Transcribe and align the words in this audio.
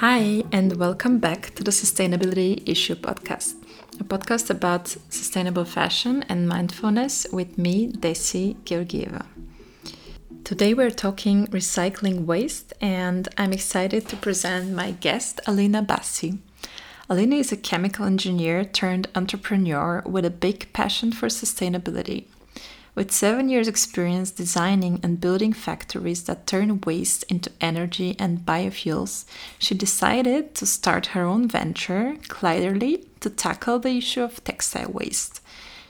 Hi, 0.00 0.44
and 0.52 0.76
welcome 0.76 1.18
back 1.18 1.52
to 1.56 1.64
the 1.64 1.72
Sustainability 1.72 2.62
Issue 2.68 2.94
Podcast, 2.94 3.56
a 3.98 4.04
podcast 4.04 4.48
about 4.48 4.86
sustainable 4.86 5.64
fashion 5.64 6.24
and 6.28 6.48
mindfulness 6.48 7.26
with 7.32 7.58
me, 7.58 7.90
Desi 7.90 8.54
Georgieva. 8.62 9.26
Today 10.44 10.72
we're 10.72 10.92
talking 10.92 11.48
recycling 11.48 12.26
waste, 12.26 12.72
and 12.80 13.26
I'm 13.36 13.52
excited 13.52 14.06
to 14.06 14.16
present 14.16 14.70
my 14.70 14.92
guest, 14.92 15.40
Alina 15.48 15.82
Bassi. 15.82 16.38
Alina 17.10 17.34
is 17.34 17.50
a 17.50 17.56
chemical 17.56 18.04
engineer 18.04 18.64
turned 18.64 19.08
entrepreneur 19.16 20.04
with 20.06 20.24
a 20.24 20.30
big 20.30 20.72
passion 20.72 21.10
for 21.10 21.26
sustainability. 21.26 22.26
With 22.98 23.12
seven 23.12 23.48
years' 23.48 23.68
experience 23.68 24.32
designing 24.32 24.98
and 25.04 25.20
building 25.20 25.52
factories 25.52 26.24
that 26.24 26.48
turn 26.48 26.80
waste 26.80 27.22
into 27.28 27.52
energy 27.60 28.16
and 28.18 28.44
biofuels, 28.44 29.24
she 29.56 29.76
decided 29.76 30.56
to 30.56 30.66
start 30.66 31.14
her 31.14 31.22
own 31.22 31.46
venture, 31.46 32.16
Kleiderly, 32.26 33.06
to 33.20 33.30
tackle 33.30 33.78
the 33.78 33.98
issue 33.98 34.22
of 34.22 34.42
textile 34.42 34.90
waste. 34.90 35.40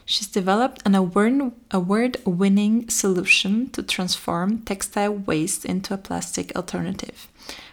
She's 0.04 0.26
developed 0.26 0.82
an 0.84 0.94
award 0.94 2.16
winning 2.26 2.90
solution 2.90 3.70
to 3.70 3.82
transform 3.82 4.58
textile 4.58 5.14
waste 5.14 5.64
into 5.64 5.94
a 5.94 5.96
plastic 5.96 6.54
alternative, 6.54 7.26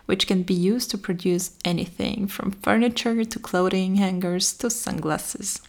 which 0.06 0.28
can 0.28 0.44
be 0.44 0.54
used 0.54 0.92
to 0.92 0.98
produce 0.98 1.52
anything 1.66 2.28
from 2.28 2.52
furniture 2.52 3.26
to 3.26 3.40
clothing 3.40 3.96
hangers 3.96 4.54
to 4.60 4.70
sunglasses. 4.70 5.60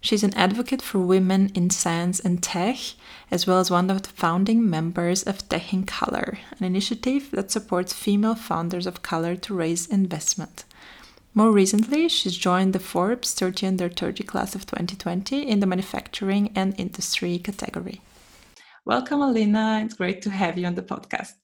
She's 0.00 0.22
an 0.22 0.34
advocate 0.34 0.80
for 0.80 1.00
women 1.00 1.50
in 1.54 1.70
science 1.70 2.20
and 2.20 2.42
tech, 2.42 2.76
as 3.30 3.46
well 3.46 3.58
as 3.58 3.70
one 3.70 3.90
of 3.90 4.02
the 4.02 4.10
founding 4.10 4.68
members 4.68 5.24
of 5.24 5.48
Tech 5.48 5.72
in 5.72 5.84
Color, 5.84 6.38
an 6.58 6.64
initiative 6.64 7.30
that 7.32 7.50
supports 7.50 7.92
female 7.92 8.36
founders 8.36 8.86
of 8.86 9.02
color 9.02 9.34
to 9.36 9.54
raise 9.54 9.86
investment. 9.86 10.64
More 11.34 11.50
recently, 11.50 12.08
she's 12.08 12.36
joined 12.36 12.72
the 12.72 12.78
Forbes 12.78 13.34
30 13.34 13.66
Under 13.66 13.88
30 13.88 14.24
class 14.24 14.54
of 14.54 14.66
2020 14.66 15.42
in 15.42 15.60
the 15.60 15.66
manufacturing 15.66 16.52
and 16.54 16.78
industry 16.78 17.38
category. 17.38 18.00
Welcome, 18.84 19.20
Alina. 19.20 19.82
It's 19.84 19.94
great 19.94 20.22
to 20.22 20.30
have 20.30 20.56
you 20.56 20.66
on 20.66 20.74
the 20.74 20.82
podcast. 20.82 21.34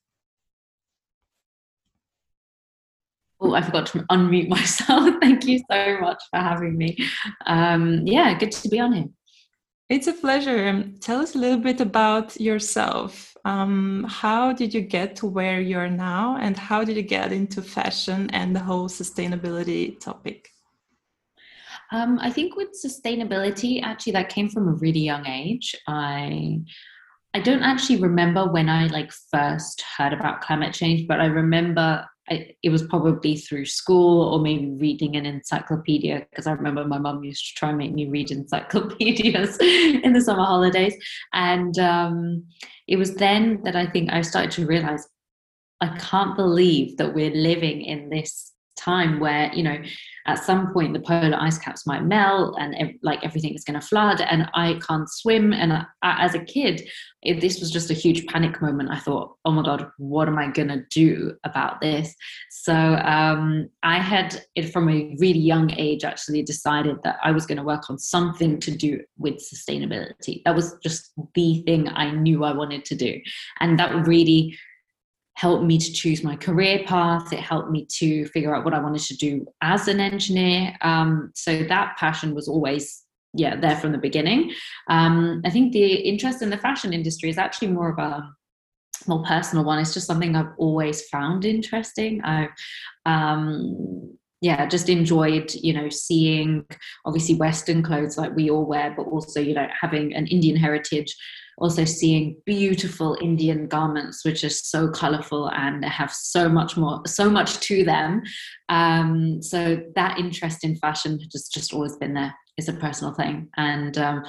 Oh, 3.41 3.55
I 3.55 3.63
forgot 3.63 3.87
to 3.89 4.01
unmute 4.05 4.49
myself. 4.59 5.15
Thank 5.21 5.45
you 5.47 5.61
so 5.71 6.01
much 6.01 6.23
for 6.31 6.39
having 6.39 6.77
me. 6.77 6.97
Um, 7.47 8.07
yeah, 8.07 8.37
good 8.39 8.53
to 8.53 8.69
be 8.69 8.81
on 8.81 8.93
here. 8.93 9.09
It's 9.91 10.07
a 10.07 10.13
pleasure. 10.13 10.69
Um, 10.69 10.95
tell 11.01 11.21
us 11.21 11.35
a 11.35 11.39
little 11.39 11.59
bit 11.59 11.81
about 11.81 12.41
yourself. 12.41 13.37
Um, 13.45 14.07
how 14.09 14.53
did 14.53 14.73
you 14.73 14.81
get 14.81 15.17
to 15.17 15.27
where 15.27 15.61
you 15.61 15.77
are 15.77 15.91
now, 15.91 16.39
and 16.41 16.57
how 16.57 16.85
did 16.85 16.97
you 16.97 17.03
get 17.03 17.33
into 17.33 17.61
fashion 17.61 18.31
and 18.31 18.57
the 18.57 18.61
whole 18.61 18.89
sustainability 18.89 20.01
topic? 20.01 20.49
Um, 21.93 22.19
I 22.19 22.31
think 22.31 22.57
with 22.57 22.71
sustainability, 22.83 23.83
actually, 23.83 24.15
that 24.15 24.31
came 24.31 24.49
from 24.49 24.69
a 24.69 24.73
really 24.73 25.01
young 25.01 25.27
age. 25.27 25.75
I 25.87 26.61
I 27.35 27.41
don't 27.41 27.63
actually 27.63 28.01
remember 28.01 28.51
when 28.51 28.69
I 28.69 28.87
like 28.87 29.13
first 29.13 29.83
heard 29.99 30.13
about 30.13 30.41
climate 30.41 30.73
change, 30.73 31.07
but 31.07 31.21
I 31.21 31.27
remember 31.27 32.07
it 32.29 32.71
was 32.71 32.83
probably 32.85 33.37
through 33.37 33.67
school 33.67 34.33
or 34.33 34.41
maybe 34.41 34.71
reading 34.73 35.17
an 35.17 35.27
encyclopedia 35.27 36.27
because 36.31 36.47
I 36.47 36.53
remember 36.53 36.87
my 36.87 36.99
mum 36.99 37.23
used 37.23 37.47
to 37.49 37.55
try 37.55 37.69
and 37.69 37.79
make 37.79 37.93
me 37.93 38.09
read 38.09 38.31
encyclopedias 38.31 39.59
in 39.59 40.13
the 40.13 40.21
summer 40.21 40.45
holidays. 40.45 40.95
And 41.33 41.79
um, 41.79 42.45
it 42.89 42.97
was 42.97 43.15
then 43.17 43.63
that 43.65 43.77
I 43.77 43.87
think 43.87 44.13
I 44.13 44.23
started 44.23 44.53
to 44.53 44.67
realize 44.67 45.07
I 45.81 45.97
can't 45.99 46.37
believe 46.37 46.97
that 46.97 47.15
we're 47.15 47.35
living 47.35 47.83
in 47.83 48.09
this 48.09 48.54
time 48.77 49.21
where 49.21 49.53
you 49.55 49.63
know 49.63 49.77
at 50.27 50.43
some 50.43 50.73
point 50.73 50.93
the 50.93 51.01
polar 51.01 51.37
ice 51.39 51.59
caps 51.59 51.87
might 51.87 52.05
melt 52.05 52.57
and 52.59 52.75
like 53.03 53.23
everything 53.25 53.55
is 53.55 53.65
going 53.65 53.79
to 53.79 53.87
flood 53.87 54.21
and 54.21 54.49
i 54.55 54.79
can't 54.87 55.09
swim. 55.09 55.53
And 55.53 55.73
I, 55.73 55.87
as 56.03 56.35
a 56.35 56.45
kid 56.45 56.89
it, 57.23 57.41
this 57.41 57.59
was 57.59 57.71
just 57.71 57.91
a 57.91 57.95
huge 57.95 58.27
panic 58.27 58.61
moment. 58.61 58.91
I 58.91 58.99
thought 58.99 59.37
oh 59.45 59.51
my 59.53 59.63
god 59.63 59.91
what 59.99 60.29
am 60.29 60.39
i 60.39 60.49
going 60.49 60.69
to 60.69 60.85
do 60.91 61.35
about 61.45 61.81
this? 61.81 62.15
So 62.51 62.75
um, 62.75 63.69
i 63.83 63.99
had 63.99 64.43
it 64.55 64.73
from 64.73 64.89
a 64.89 65.15
really 65.19 65.39
young 65.39 65.71
age 65.73 66.05
actually 66.05 66.43
decided 66.43 66.97
that 67.05 67.19
i 67.23 67.31
was 67.31 67.47
going 67.47 67.59
to 67.59 67.65
work 67.65 67.91
on 67.91 67.99
something 67.99 68.59
to 68.61 68.71
do 68.71 69.01
with 69.19 69.37
sustainability. 69.37 70.43
That 70.45 70.55
was 70.55 70.77
just 70.83 71.13
the 71.35 71.63
thing 71.63 71.89
i 71.89 72.11
knew 72.11 72.45
i 72.45 72.53
wanted 72.53 72.85
to 72.87 72.95
do. 72.95 73.21
And 73.61 73.79
that 73.79 74.07
really 74.07 74.57
helped 75.35 75.65
me 75.65 75.79
to 75.79 75.93
choose 75.93 76.23
my 76.23 76.37
career 76.37 76.85
path. 76.87 77.33
It 77.33 77.41
helped 77.41 77.71
me 77.71 77.87
to 77.99 78.27
figure 78.29 78.55
out 78.55 78.65
what 78.65 78.75
I 78.75 78.81
wanted 78.81 79.03
to 79.03 79.17
do 79.17 79.47
as 79.61 79.89
an 79.89 80.01
engineer. 80.01 80.77
Um, 80.81 81.33
so 81.35 81.65
that 81.65 81.97
passion 81.97 82.35
was 82.35 82.49
always 82.49 83.03
yeah 83.37 83.57
there 83.57 83.77
from 83.77 83.93
the 83.93 83.99
beginning. 83.99 84.53
Um, 84.89 85.43
I 85.45 85.51
think 85.51 85.73
the 85.73 85.95
interest 85.95 86.41
in 86.43 86.51
the 86.51 86.59
fashion 86.59 86.93
industry 86.93 87.31
is 87.31 87.39
actually 87.39 87.69
more 87.69 87.91
of 87.91 87.99
a 87.99 88.29
more 89.09 89.25
personal 89.25 89.65
one. 89.65 89.81
It's 89.81 89.93
just 89.93 90.07
something 90.07 90.37
I've 90.37 90.53
always 90.57 91.09
found 91.09 91.45
interesting. 91.45 92.23
I 92.25 92.49
um, 93.07 94.17
yeah 94.41 94.67
just 94.67 94.91
enjoyed 94.91 95.53
you 95.55 95.73
know 95.73 95.89
seeing 95.89 96.67
obviously 97.07 97.35
western 97.35 97.83
clothes 97.83 98.19
like 98.19 98.37
we 98.37 98.51
all 98.51 98.67
wear 98.67 98.93
but 98.95 99.05
also 99.05 99.41
you 99.41 99.55
know 99.55 99.67
having 99.81 100.15
an 100.15 100.27
indian 100.27 100.55
heritage 100.55 101.17
also 101.59 101.85
seeing 101.85 102.37
beautiful 102.45 103.17
Indian 103.21 103.67
garments, 103.67 104.25
which 104.25 104.45
are 104.45 104.51
so 104.51 104.89
colorful 104.89 105.51
and 105.51 105.85
have 105.85 106.13
so 106.13 106.49
much 106.49 106.77
more, 106.77 107.01
so 107.07 107.31
much 107.31 107.61
to 107.61 107.85
them. 107.85 108.23
Um, 108.69 109.43
so 109.43 109.81
that 109.95 110.19
interest 110.19 110.65
in 110.65 110.77
fashion 110.77 111.19
has 111.33 111.49
just 111.49 111.73
always 111.73 111.97
been 111.97 112.15
there. 112.15 112.35
It's 112.57 112.69
a 112.69 112.73
personal 112.73 113.15
thing, 113.15 113.49
and 113.57 113.99
um, 113.99 114.25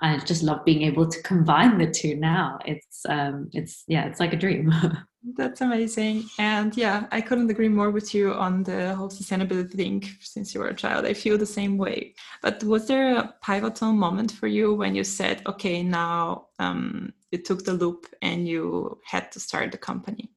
I 0.00 0.18
just 0.18 0.42
love 0.42 0.64
being 0.64 0.82
able 0.82 1.08
to 1.08 1.22
combine 1.22 1.78
the 1.78 1.90
two 1.90 2.16
now. 2.16 2.58
It's 2.64 3.04
um, 3.08 3.50
it's 3.52 3.84
yeah, 3.88 4.06
it's 4.06 4.20
like 4.20 4.32
a 4.32 4.36
dream. 4.36 4.72
That's 5.22 5.60
amazing. 5.60 6.24
And 6.38 6.76
yeah, 6.76 7.06
I 7.10 7.20
couldn't 7.20 7.50
agree 7.50 7.68
more 7.68 7.90
with 7.90 8.14
you 8.14 8.32
on 8.32 8.62
the 8.62 8.94
whole 8.94 9.08
sustainability 9.08 9.74
thing 9.74 10.08
since 10.20 10.54
you 10.54 10.60
were 10.60 10.68
a 10.68 10.74
child. 10.74 11.06
I 11.06 11.12
feel 11.14 11.36
the 11.36 11.46
same 11.46 11.76
way. 11.76 12.14
But 12.40 12.62
was 12.62 12.86
there 12.86 13.16
a 13.16 13.34
pivotal 13.42 13.92
moment 13.92 14.30
for 14.30 14.46
you 14.46 14.74
when 14.74 14.94
you 14.94 15.02
said, 15.02 15.42
okay, 15.46 15.82
now 15.82 16.46
um, 16.60 17.12
you 17.32 17.38
took 17.42 17.64
the 17.64 17.72
loop 17.72 18.06
and 18.22 18.46
you 18.46 19.00
had 19.04 19.32
to 19.32 19.40
start 19.40 19.72
the 19.72 19.78
company? 19.78 20.30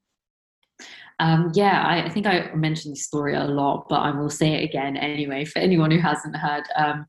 Um, 1.19 1.51
yeah, 1.53 1.83
I, 1.85 2.05
I, 2.05 2.09
think 2.09 2.25
I 2.25 2.51
mentioned 2.55 2.95
this 2.95 3.05
story 3.05 3.35
a 3.35 3.43
lot, 3.43 3.87
but 3.87 3.99
I 3.99 4.09
will 4.09 4.31
say 4.31 4.55
it 4.55 4.63
again 4.63 4.97
anyway 4.97 5.45
for 5.45 5.59
anyone 5.59 5.91
who 5.91 5.99
hasn't 5.99 6.35
heard. 6.35 6.63
Um, 6.75 7.05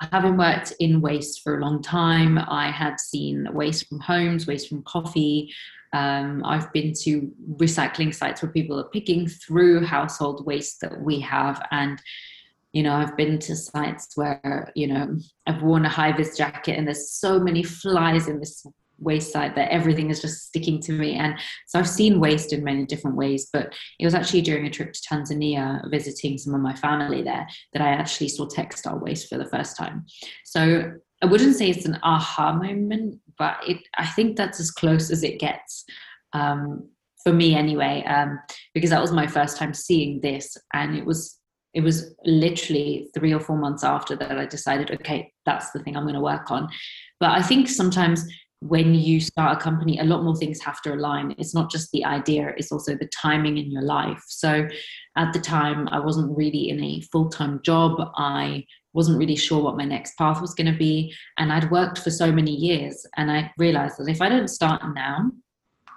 having 0.00 0.36
worked 0.36 0.72
in 0.80 1.00
waste 1.00 1.42
for 1.44 1.56
a 1.56 1.60
long 1.60 1.80
time, 1.80 2.38
I 2.38 2.72
had 2.72 2.98
seen 2.98 3.46
waste 3.52 3.88
from 3.88 4.00
homes, 4.00 4.48
waste 4.48 4.68
from 4.68 4.82
coffee, 4.82 5.54
um, 5.92 6.42
I've 6.44 6.72
been 6.72 6.92
to 7.02 7.30
recycling 7.56 8.14
sites 8.14 8.42
where 8.42 8.50
people 8.50 8.78
are 8.78 8.88
picking 8.88 9.28
through 9.28 9.84
household 9.84 10.46
waste 10.46 10.80
that 10.80 11.00
we 11.00 11.20
have. 11.20 11.64
And, 11.70 12.00
you 12.72 12.82
know, 12.82 12.94
I've 12.94 13.16
been 13.16 13.38
to 13.40 13.56
sites 13.56 14.16
where, 14.16 14.72
you 14.74 14.86
know, 14.86 15.18
I've 15.46 15.62
worn 15.62 15.84
a 15.84 15.90
high 15.90 16.12
vis 16.12 16.36
jacket 16.36 16.78
and 16.78 16.86
there's 16.86 17.10
so 17.10 17.38
many 17.38 17.62
flies 17.62 18.28
in 18.28 18.38
this 18.38 18.64
waste 18.98 19.32
site 19.32 19.54
that 19.56 19.70
everything 19.70 20.10
is 20.10 20.22
just 20.22 20.46
sticking 20.46 20.80
to 20.80 20.92
me. 20.92 21.14
And 21.14 21.34
so 21.66 21.78
I've 21.78 21.88
seen 21.88 22.20
waste 22.20 22.52
in 22.52 22.64
many 22.64 22.86
different 22.86 23.16
ways, 23.16 23.48
but 23.52 23.74
it 23.98 24.04
was 24.04 24.14
actually 24.14 24.42
during 24.42 24.66
a 24.66 24.70
trip 24.70 24.92
to 24.92 25.00
Tanzania 25.00 25.82
visiting 25.90 26.38
some 26.38 26.54
of 26.54 26.60
my 26.60 26.74
family 26.74 27.22
there 27.22 27.46
that 27.72 27.82
I 27.82 27.88
actually 27.88 28.28
saw 28.28 28.46
textile 28.46 28.98
waste 28.98 29.28
for 29.28 29.38
the 29.38 29.48
first 29.48 29.76
time. 29.76 30.06
So 30.44 30.92
I 31.22 31.26
wouldn't 31.26 31.56
say 31.56 31.70
it's 31.70 31.86
an 31.86 32.00
aha 32.02 32.52
moment, 32.52 33.20
but 33.38 33.56
it 33.66 33.78
I 33.98 34.06
think 34.06 34.36
that's 34.36 34.60
as 34.60 34.70
close 34.70 35.10
as 35.10 35.22
it 35.22 35.38
gets 35.38 35.84
um, 36.32 36.88
for 37.22 37.32
me 37.32 37.54
anyway, 37.54 38.02
um, 38.06 38.38
because 38.74 38.90
that 38.90 39.00
was 39.00 39.12
my 39.12 39.26
first 39.26 39.56
time 39.56 39.74
seeing 39.74 40.20
this, 40.20 40.56
and 40.72 40.96
it 40.96 41.04
was 41.04 41.38
it 41.74 41.80
was 41.80 42.14
literally 42.24 43.08
three 43.14 43.32
or 43.32 43.40
four 43.40 43.56
months 43.56 43.82
after 43.82 44.14
that 44.16 44.38
I 44.38 44.44
decided, 44.44 44.90
okay, 44.90 45.32
that's 45.46 45.70
the 45.70 45.78
thing 45.78 45.96
I'm 45.96 46.02
going 46.02 46.14
to 46.14 46.20
work 46.20 46.50
on. 46.50 46.68
But 47.18 47.30
I 47.30 47.40
think 47.40 47.66
sometimes 47.66 48.26
when 48.60 48.94
you 48.94 49.20
start 49.20 49.56
a 49.56 49.60
company, 49.60 49.98
a 49.98 50.04
lot 50.04 50.22
more 50.22 50.36
things 50.36 50.60
have 50.62 50.82
to 50.82 50.92
align. 50.92 51.34
It's 51.38 51.54
not 51.54 51.70
just 51.70 51.90
the 51.90 52.04
idea, 52.04 52.52
it's 52.56 52.70
also 52.70 52.94
the 52.94 53.08
timing 53.08 53.56
in 53.56 53.70
your 53.70 53.82
life. 53.82 54.22
So 54.28 54.68
at 55.16 55.32
the 55.32 55.40
time, 55.40 55.88
I 55.88 55.98
wasn't 55.98 56.36
really 56.36 56.68
in 56.68 56.82
a 56.82 57.00
full 57.10 57.28
time 57.28 57.60
job. 57.64 57.98
I 58.16 58.64
wasn't 58.92 59.18
really 59.18 59.36
sure 59.36 59.62
what 59.62 59.76
my 59.76 59.84
next 59.84 60.16
path 60.16 60.40
was 60.40 60.54
going 60.54 60.70
to 60.70 60.78
be. 60.78 61.14
And 61.38 61.52
I'd 61.52 61.70
worked 61.70 61.98
for 61.98 62.10
so 62.10 62.30
many 62.30 62.52
years, 62.52 63.06
and 63.16 63.30
I 63.30 63.52
realized 63.58 63.98
that 63.98 64.08
if 64.08 64.20
I 64.20 64.28
don't 64.28 64.48
start 64.48 64.82
now, 64.94 65.30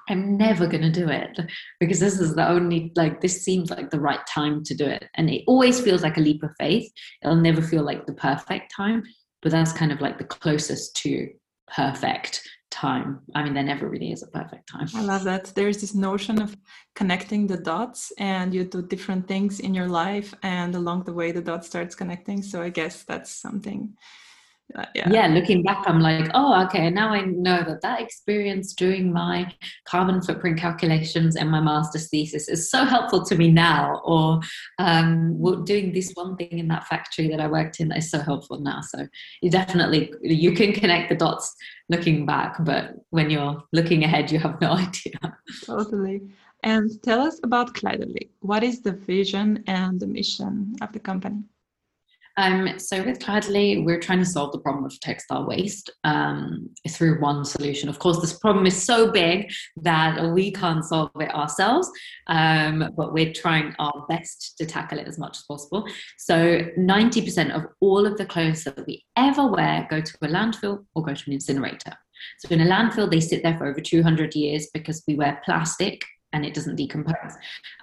I'm 0.08 0.38
never 0.38 0.68
going 0.68 0.84
to 0.84 0.92
do 0.92 1.10
it 1.10 1.40
because 1.80 2.00
this 2.00 2.20
is 2.20 2.36
the 2.36 2.48
only, 2.48 2.92
like, 2.96 3.22
this 3.22 3.44
seems 3.44 3.72
like 3.72 3.90
the 3.90 4.00
right 4.00 4.20
time 4.28 4.64
to 4.66 4.76
do 4.76 4.86
it. 4.86 5.06
And 5.16 5.30
it 5.30 5.44
always 5.48 5.82
feels 5.82 6.04
like 6.04 6.18
a 6.18 6.22
leap 6.22 6.44
of 6.44 6.52
faith. 6.60 6.92
It'll 7.24 7.36
never 7.36 7.62
feel 7.62 7.84
like 7.84 8.06
the 8.06 8.14
perfect 8.14 8.72
time, 8.76 9.04
but 9.42 9.52
that's 9.52 9.74
kind 9.74 9.92
of 9.92 10.02
like 10.02 10.20
the 10.20 10.24
closest 10.24 10.96
to 10.98 11.30
perfect 11.76 12.48
time. 12.76 13.22
I 13.34 13.44
mean, 13.44 13.54
there 13.54 13.64
never 13.64 13.88
really 13.88 14.12
is 14.12 14.22
a 14.22 14.28
perfect 14.28 14.68
time. 14.70 14.88
I 14.94 15.02
love 15.02 15.24
that. 15.24 15.46
There's 15.56 15.80
this 15.80 15.96
notion 15.96 16.42
of 16.42 16.58
connecting 16.94 17.48
the 17.48 17.58
dots, 17.58 18.12
and 18.18 18.54
you 18.54 18.66
do 18.66 18.82
different 18.82 19.28
things 19.28 19.62
in 19.62 19.74
your 19.74 19.88
life, 19.88 20.34
and 20.44 20.76
along 20.76 21.06
the 21.06 21.14
way, 21.14 21.32
the 21.32 21.42
dot 21.42 21.64
starts 21.64 21.96
connecting. 21.96 22.42
So 22.44 22.62
I 22.62 22.70
guess 22.70 23.04
that's 23.04 23.32
something 23.32 23.96
uh, 24.74 24.86
yeah. 24.96 25.10
yeah 25.12 25.28
looking 25.28 25.62
back 25.62 25.84
i'm 25.88 26.00
like 26.00 26.30
oh 26.34 26.64
okay 26.64 26.90
now 26.90 27.10
i 27.10 27.22
know 27.22 27.64
that 27.64 27.82
that 27.82 28.02
experience 28.02 28.74
doing 28.74 29.14
my 29.14 29.52
carbon 29.86 30.22
footprint 30.22 30.58
calculations 30.58 31.36
and 31.36 31.50
my 31.50 31.62
master's 31.62 32.10
thesis 32.10 32.50
is 32.50 32.70
so 32.70 32.84
helpful 32.84 33.24
to 33.24 33.36
me 33.36 33.52
now 33.52 34.02
or 34.04 34.40
um, 34.80 35.40
doing 35.66 35.94
this 35.94 36.12
one 36.16 36.36
thing 36.36 36.58
in 36.58 36.68
that 36.68 36.88
factory 36.88 37.28
that 37.28 37.40
i 37.40 37.48
worked 37.48 37.80
in 37.80 37.92
is 37.92 38.10
so 38.10 38.20
helpful 38.20 38.60
now 38.60 38.82
so 38.82 39.08
you 39.42 39.52
definitely 39.52 40.12
you 40.22 40.52
can 40.52 40.74
connect 40.74 41.10
the 41.10 41.16
dots 41.16 41.56
looking 41.90 42.26
back 42.26 42.56
but 42.66 42.96
when 43.12 43.30
you're 43.30 43.62
looking 43.72 44.04
ahead 44.04 44.32
you 44.32 44.40
have 44.40 44.60
no 44.62 44.72
idea 44.86 45.38
totally 45.64 46.22
and 46.66 46.90
tell 47.04 47.22
us 47.22 47.40
about 47.44 47.76
Kleiderly. 47.76 48.30
What 48.40 48.64
is 48.64 48.82
the 48.82 48.94
vision 48.94 49.64
and 49.68 50.00
the 50.00 50.08
mission 50.08 50.76
of 50.82 50.92
the 50.94 51.00
company? 51.00 51.44
Um, 52.38 52.78
so 52.78 53.04
with 53.04 53.20
Kleiderly, 53.20 53.86
we're 53.86 54.00
trying 54.00 54.20
to 54.20 54.26
solve 54.26 54.52
the 54.52 54.60
problem 54.60 54.84
of 54.86 55.00
textile 55.00 55.46
waste 55.46 55.90
um, 56.04 56.70
through 56.90 57.22
one 57.22 57.46
solution. 57.46 57.88
Of 57.88 58.00
course, 58.00 58.20
this 58.20 58.38
problem 58.38 58.66
is 58.66 58.82
so 58.82 59.12
big 59.12 59.50
that 59.78 60.34
we 60.34 60.52
can't 60.52 60.84
solve 60.84 61.12
it 61.20 61.34
ourselves, 61.34 61.90
um, 62.28 62.92
but 62.98 63.14
we're 63.14 63.34
trying 63.34 63.74
our 63.80 64.06
best 64.10 64.56
to 64.58 64.66
tackle 64.66 65.00
it 65.00 65.08
as 65.08 65.18
much 65.18 65.38
as 65.38 65.44
possible. 65.44 65.88
So 66.18 66.62
90% 66.78 67.56
of 67.56 67.68
all 67.80 68.06
of 68.06 68.18
the 68.18 68.26
clothes 68.26 68.64
that 68.66 68.86
we 68.86 69.06
ever 69.16 69.48
wear 69.48 69.88
go 69.90 70.02
to 70.02 70.18
a 70.22 70.28
landfill 70.28 70.86
or 70.94 71.04
go 71.04 71.14
to 71.14 71.24
an 71.28 71.34
incinerator. 71.34 71.94
So 72.40 72.50
in 72.50 72.62
a 72.62 72.66
landfill, 72.66 73.10
they 73.10 73.22
sit 73.22 73.44
there 73.44 73.58
for 73.58 73.68
over 73.68 73.80
200 73.80 74.36
years 74.36 74.68
because 74.74 75.04
we 75.08 75.16
wear 75.16 75.42
plastic 75.46 76.04
and 76.34 76.46
it 76.46 76.54
doesn't 76.54 76.76
decompose. 76.76 77.34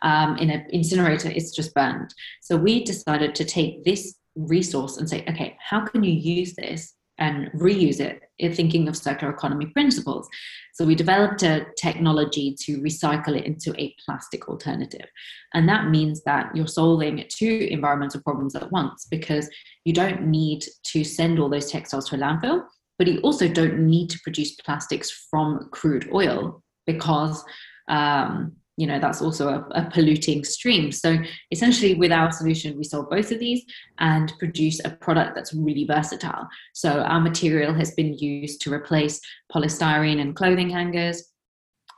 Um, 0.02 0.36
in 0.36 0.50
an 0.50 0.66
incinerator, 0.70 1.30
it's 1.30 1.56
just 1.56 1.74
burned. 1.74 2.12
So 2.42 2.56
we 2.56 2.84
decided 2.84 3.34
to 3.36 3.44
take 3.44 3.84
this 3.84 4.18
resource 4.36 4.96
and 4.96 5.08
say, 5.08 5.24
okay, 5.28 5.56
how 5.60 5.84
can 5.84 6.02
you 6.02 6.12
use 6.12 6.54
this 6.54 6.94
and 7.18 7.50
reuse 7.52 8.00
it 8.00 8.22
in 8.38 8.54
thinking 8.54 8.88
of 8.88 8.96
circular 8.96 9.32
economy 9.32 9.66
principles? 9.66 10.28
So 10.74 10.84
we 10.84 10.94
developed 10.94 11.42
a 11.42 11.66
technology 11.76 12.56
to 12.64 12.80
recycle 12.80 13.36
it 13.36 13.44
into 13.44 13.74
a 13.78 13.94
plastic 14.04 14.48
alternative. 14.48 15.06
And 15.54 15.68
that 15.68 15.88
means 15.88 16.22
that 16.24 16.54
you're 16.56 16.66
solving 16.66 17.24
two 17.28 17.68
environmental 17.70 18.22
problems 18.22 18.54
at 18.54 18.72
once 18.72 19.06
because 19.10 19.48
you 19.84 19.92
don't 19.92 20.22
need 20.22 20.64
to 20.84 21.04
send 21.04 21.38
all 21.38 21.50
those 21.50 21.70
textiles 21.70 22.08
to 22.08 22.16
a 22.16 22.18
landfill, 22.18 22.64
but 22.98 23.06
you 23.06 23.20
also 23.20 23.48
don't 23.48 23.80
need 23.80 24.08
to 24.10 24.18
produce 24.20 24.54
plastics 24.54 25.26
from 25.30 25.68
crude 25.72 26.08
oil 26.12 26.62
because 26.86 27.44
um, 27.88 28.56
you 28.76 28.86
know 28.86 28.98
that's 28.98 29.20
also 29.20 29.48
a, 29.48 29.66
a, 29.72 29.90
polluting 29.90 30.44
stream. 30.44 30.92
So 30.92 31.18
essentially 31.50 31.94
with 31.94 32.12
our 32.12 32.32
solution 32.32 32.76
we 32.76 32.84
solve 32.84 33.10
both 33.10 33.30
of 33.30 33.38
these 33.38 33.62
and 33.98 34.32
produce 34.38 34.80
a 34.84 34.90
product 34.90 35.34
that's 35.34 35.52
really 35.52 35.84
versatile. 35.84 36.48
So 36.72 37.00
our 37.00 37.20
material 37.20 37.74
has 37.74 37.92
been 37.92 38.14
used 38.14 38.60
to 38.62 38.72
replace 38.72 39.20
polystyrene 39.52 40.20
and 40.20 40.34
clothing 40.34 40.70
hangers 40.70 41.31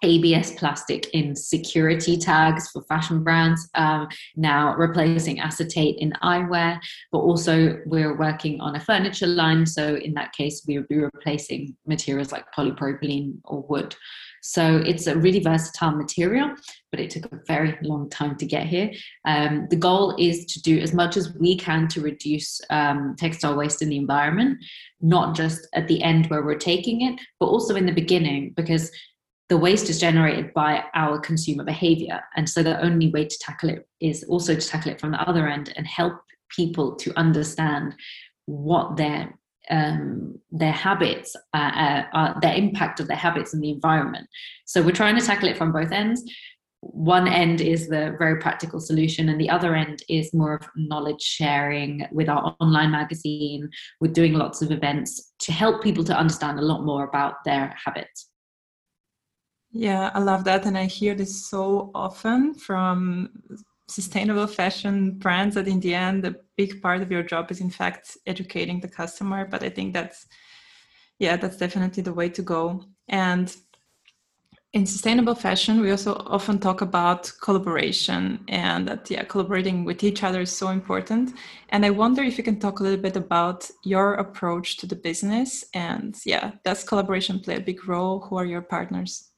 ABS 0.05 0.53
plastic 0.53 1.09
in 1.15 1.35
security 1.35 2.17
tags 2.17 2.71
for 2.71 2.83
fashion 2.83 3.25
brands, 3.25 3.69
um, 3.75 4.09
now 4.37 4.75
replacing 4.77 5.41
acetate 5.41 5.97
in 5.99 6.13
eyewear, 6.23 6.79
but 7.11 7.19
also 7.19 7.79
we're 7.87 8.17
working 8.17 8.61
on 8.61 8.77
a 8.77 8.81
furniture 8.81 9.27
line. 9.27 9.67
So, 9.67 9.97
in 9.97 10.15
that 10.15 10.33
case, 10.33 10.65
we 10.67 10.79
would 10.79 10.89
be 10.89 10.99
replacing 10.99 11.75
materials 11.87 12.33
like 12.33 12.45
polypropylene 12.57 13.39
or 13.45 13.63
wood. 13.63 13.97
So 14.47 14.77
it's 14.85 15.07
a 15.07 15.17
really 15.17 15.41
versatile 15.41 15.93
material, 15.93 16.55
but 16.91 17.01
it 17.01 17.09
took 17.09 17.33
a 17.33 17.41
very 17.47 17.79
long 17.81 18.11
time 18.11 18.37
to 18.37 18.45
get 18.45 18.67
here. 18.67 18.91
Um, 19.25 19.67
the 19.71 19.77
goal 19.77 20.15
is 20.19 20.45
to 20.45 20.61
do 20.61 20.79
as 20.81 20.93
much 20.93 21.17
as 21.17 21.33
we 21.41 21.57
can 21.57 21.89
to 21.89 22.03
reduce 22.03 22.61
um, 22.69 23.17
textile 23.19 23.57
waste 23.57 23.81
in 23.81 23.89
the 23.89 23.97
environment, 23.97 24.63
not 25.01 25.35
just 25.35 25.67
at 25.73 25.89
the 25.89 26.03
end 26.03 26.27
where 26.27 26.45
we're 26.45 26.59
taking 26.59 27.01
it, 27.01 27.19
but 27.41 27.47
also 27.47 27.75
in 27.75 27.87
the 27.87 27.93
beginning, 27.93 28.53
because 28.55 28.91
the 29.49 29.59
waste 29.59 29.91
is 29.91 30.01
generated 30.01 30.55
by 30.55 30.83
our 30.95 31.19
consumer 31.19 31.65
behavior. 31.65 32.21
And 32.37 32.49
so 32.49 32.63
the 32.63 32.81
only 32.81 33.11
way 33.11 33.27
to 33.27 33.39
tackle 33.39 33.69
it 33.69 33.87
is 34.01 34.25
also 34.25 34.55
to 34.55 34.67
tackle 34.67 34.93
it 34.93 35.01
from 35.01 35.13
the 35.13 35.21
other 35.29 35.47
end 35.49 35.73
and 35.77 35.87
help 35.87 36.15
people 36.49 36.95
to 36.97 37.19
understand 37.19 37.95
what 38.47 38.97
their 38.97 39.35
um, 39.71 40.39
their 40.51 40.73
habits, 40.73 41.35
uh, 41.55 41.57
uh, 41.57 42.03
uh, 42.13 42.39
their 42.41 42.55
impact 42.55 43.01
of 43.01 43.09
their 43.09 43.17
habits 43.17 43.55
in 43.55 43.61
the 43.61 43.71
environment. 43.71 44.29
So 44.67 44.83
we're 44.83 44.93
trying 44.93 45.19
to 45.19 45.25
tackle 45.25 45.49
it 45.49 45.57
from 45.57 45.73
both 45.73 45.91
ends. 45.91 46.23
One 46.81 47.27
end 47.27 47.63
is 47.63 47.89
the 47.89 48.15
very 48.19 48.39
practical 48.41 48.79
solution, 48.79 49.31
and 49.31 49.41
the 49.41 49.49
other 49.49 49.75
end 49.75 50.03
is 50.11 50.35
more 50.35 50.57
of 50.57 50.69
knowledge 50.77 51.23
sharing 51.23 52.07
with 52.13 52.29
our 52.29 52.55
online 52.61 52.91
magazine, 52.91 53.71
with 54.03 54.13
doing 54.13 54.35
lots 54.35 54.61
of 54.61 54.71
events 54.71 55.33
to 55.39 55.53
help 55.53 55.83
people 55.83 56.05
to 56.05 56.15
understand 56.15 56.59
a 56.59 56.63
lot 56.63 56.85
more 56.85 57.05
about 57.05 57.43
their 57.47 57.75
habits. 57.83 58.29
Yeah, 59.77 60.13
I 60.15 60.21
love 60.21 60.45
that. 60.45 60.67
And 60.67 60.79
I 60.79 60.85
hear 60.87 61.17
this 61.17 61.47
so 61.51 61.91
often 61.97 62.55
from 62.55 63.31
sustainable 63.89 64.47
fashion 64.47 65.19
brands 65.19 65.57
that 65.57 65.67
in 65.69 65.81
the 65.81 65.95
end 65.95 66.25
a 66.25 66.37
big 66.57 66.81
part 66.81 67.03
of 67.03 67.11
your 67.11 67.23
job 67.23 67.51
is 67.51 67.61
in 67.61 67.69
fact 67.69 68.17
educating 68.27 68.81
the 68.81 68.89
customer 68.89 69.45
but 69.45 69.63
i 69.63 69.69
think 69.69 69.93
that's 69.93 70.27
yeah 71.19 71.37
that's 71.37 71.59
definitely 71.59 72.03
the 72.03 72.13
way 72.13 72.29
to 72.31 72.41
go. 72.41 72.83
And 73.09 73.55
in 74.73 74.87
sustainable 74.87 75.35
fashion 75.35 75.81
we 75.81 75.91
also 75.91 76.15
often 76.27 76.59
talk 76.59 76.81
about 76.81 77.31
collaboration 77.43 78.43
and 78.49 78.89
that 78.89 79.11
yeah 79.11 79.25
collaborating 79.25 79.85
with 79.85 80.03
each 80.03 80.23
other 80.25 80.41
is 80.41 80.51
so 80.57 80.69
important. 80.69 81.35
And 81.69 81.85
i 81.85 81.91
wonder 81.91 82.23
if 82.23 82.39
you 82.39 82.45
can 82.45 82.59
talk 82.59 82.81
a 82.81 82.83
little 82.83 83.03
bit 83.03 83.17
about 83.17 83.71
your 83.85 84.15
approach 84.15 84.79
to 84.79 84.87
the 84.87 84.97
business 84.97 85.65
and 85.75 86.17
yeah 86.25 86.53
does 86.65 86.85
collaboration 86.85 87.41
play 87.41 87.57
a 87.57 87.61
big 87.61 87.87
role? 87.87 88.21
Who 88.21 88.37
are 88.39 88.47
your 88.47 88.63
partners 88.63 89.34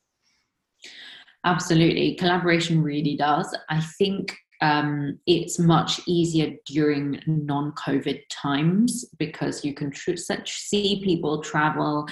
Absolutely. 1.47 2.17
Collaboration 2.17 2.83
really 2.83 3.17
does. 3.17 3.57
I 3.71 3.81
think 3.99 4.37
um, 4.61 5.21
it's 5.27 5.61
much 5.61 6.01
easier 6.07 6.57
during 6.67 7.23
non 7.27 7.73
COVID 7.73 8.21
times 8.31 9.05
because 9.17 9.65
you 9.65 9.73
can 9.73 9.93
tr- 9.93 10.17
see 10.17 11.01
people 11.05 11.41
travel 11.43 12.09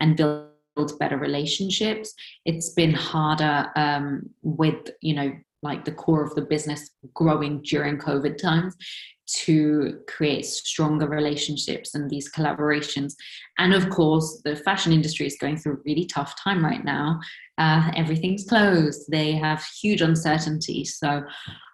and 0.00 0.14
build 0.14 0.98
better 0.98 1.16
relationships. 1.16 2.12
It's 2.44 2.70
been 2.74 2.92
harder 2.92 3.70
um, 3.76 4.28
with, 4.42 4.90
you 5.00 5.14
know, 5.14 5.32
like 5.62 5.86
the 5.86 5.92
core 5.92 6.22
of 6.22 6.34
the 6.34 6.42
business 6.42 6.90
growing 7.14 7.62
during 7.62 7.96
COVID 7.96 8.36
times 8.36 8.76
to 9.32 10.00
create 10.08 10.44
stronger 10.44 11.08
relationships 11.08 11.94
and 11.94 12.08
these 12.10 12.30
collaborations. 12.30 13.14
And 13.58 13.74
of 13.74 13.90
course, 13.90 14.40
the 14.44 14.56
fashion 14.56 14.92
industry 14.92 15.26
is 15.26 15.36
going 15.40 15.56
through 15.56 15.74
a 15.74 15.82
really 15.84 16.06
tough 16.06 16.34
time 16.42 16.64
right 16.64 16.84
now. 16.84 17.20
Uh, 17.58 17.90
everything's 17.96 18.44
closed, 18.44 19.04
they 19.10 19.32
have 19.32 19.64
huge 19.82 20.00
uncertainty. 20.00 20.84
So 20.84 21.22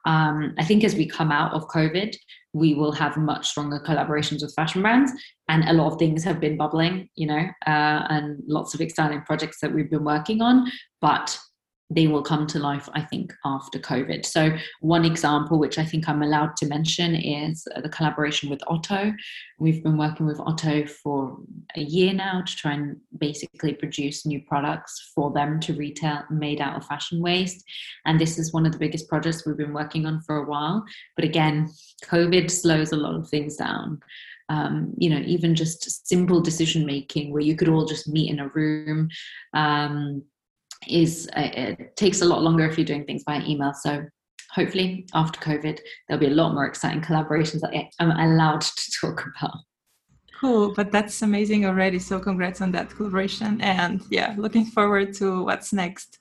um, 0.07 0.55
I 0.59 0.65
think 0.65 0.85
as 0.85 0.95
we 0.95 1.07
come 1.07 1.33
out 1.33 1.53
of 1.53 1.69
COVID, 1.69 2.17
we 2.53 2.75
will 2.75 2.93
have 2.93 3.17
much 3.17 3.49
stronger 3.49 3.79
collaborations 3.79 4.43
with 4.43 4.55
fashion 4.55 4.81
brands. 4.83 5.13
And 5.49 5.65
a 5.69 5.75
lot 5.75 5.93
of 5.93 5.99
things 5.99 6.25
have 6.25 6.41
been 6.41 6.57
bubbling, 6.57 7.09
you 7.15 7.27
know, 7.27 7.47
uh, 7.67 8.07
and 8.09 8.43
lots 8.47 8.75
of 8.75 8.81
exciting 8.81 9.23
projects 9.23 9.61
that 9.61 9.73
we've 9.73 9.91
been 9.91 10.05
working 10.05 10.41
on. 10.41 10.71
But 11.01 11.39
they 11.88 12.09
will 12.09 12.23
come 12.23 12.47
to 12.49 12.59
life, 12.59 12.88
I 12.95 13.02
think, 13.02 13.33
after 13.45 13.78
COVID. 13.78 14.26
So, 14.26 14.57
one 14.81 15.05
example, 15.05 15.59
which 15.59 15.78
I 15.78 15.85
think 15.85 16.09
I'm 16.09 16.23
allowed 16.23 16.57
to 16.57 16.66
mention, 16.66 17.14
is 17.14 17.66
the 17.81 17.88
collaboration 17.88 18.50
with 18.50 18.61
Otto. 18.66 19.12
We've 19.61 19.83
been 19.83 19.97
working 19.97 20.26
with 20.26 20.40
Otto 20.40 20.85
for 20.87 21.38
a 21.76 21.81
year 21.81 22.12
now 22.12 22.43
to 22.43 22.57
try 22.57 22.73
and 22.73 22.97
basically 23.19 23.73
produce 23.75 24.26
new 24.26 24.43
products 24.43 25.12
for 25.14 25.33
them 25.33 25.61
to 25.61 25.75
retail 25.75 26.25
made 26.31 26.61
out 26.61 26.76
of 26.76 26.87
fashion 26.87 27.21
waste. 27.21 27.64
And 28.05 28.21
this 28.21 28.38
is 28.38 28.52
one 28.52 28.66
of 28.66 28.73
the 28.73 28.78
biggest 28.78 29.09
projects 29.09 29.47
we've 29.47 29.57
been 29.57 29.73
working 29.73 30.07
on 30.07 30.21
for 30.23 30.37
a 30.37 30.47
while. 30.47 30.85
But 31.14 31.25
again, 31.25 31.71
COVID 32.05 32.50
slows 32.50 32.93
a 32.93 32.97
lot 32.97 33.14
of 33.14 33.28
things 33.28 33.57
down. 33.57 34.00
Um, 34.49 34.93
you 34.97 35.11
know, 35.11 35.23
even 35.26 35.57
just 35.57 36.07
simple 36.07 36.40
decision 36.40 36.87
making 36.87 37.33
where 37.33 37.43
you 37.43 37.57
could 37.57 37.69
all 37.69 37.85
just 37.85 38.09
meet 38.09 38.31
in 38.31 38.38
a 38.38 38.49
room. 38.49 39.09
Um, 39.55 40.23
is 40.88 41.28
uh, 41.37 41.50
it 41.55 41.97
takes 41.97 42.23
a 42.23 42.25
lot 42.25 42.43
longer 42.43 42.64
if 42.64 42.78
you're 42.78 42.85
doing 42.85 43.05
things 43.05 43.25
by 43.25 43.43
email. 43.47 43.73
So 43.75 44.05
hopefully 44.50 45.07
after 45.14 45.38
COVID, 45.40 45.78
there'll 46.09 46.21
be 46.21 46.26
a 46.26 46.31
lot 46.35 46.55
more 46.55 46.66
exciting 46.66 47.02
collaborations 47.02 47.61
that 47.61 47.73
I'm 47.99 48.11
allowed 48.11 48.62
to 48.62 48.90
talk 49.00 49.25
about. 49.37 49.57
Cool, 50.40 50.75
but 50.75 50.93
that's 50.93 51.23
amazing 51.23 51.64
already. 51.64 51.99
So 51.99 52.21
congrats 52.21 52.61
on 52.61 52.71
that 52.73 52.90
collaboration. 52.90 53.61
And 53.61 54.02
yeah, 54.11 54.35
looking 54.37 54.66
forward 54.66 55.14
to 55.14 55.45
what's 55.45 55.73
next. 55.73 56.19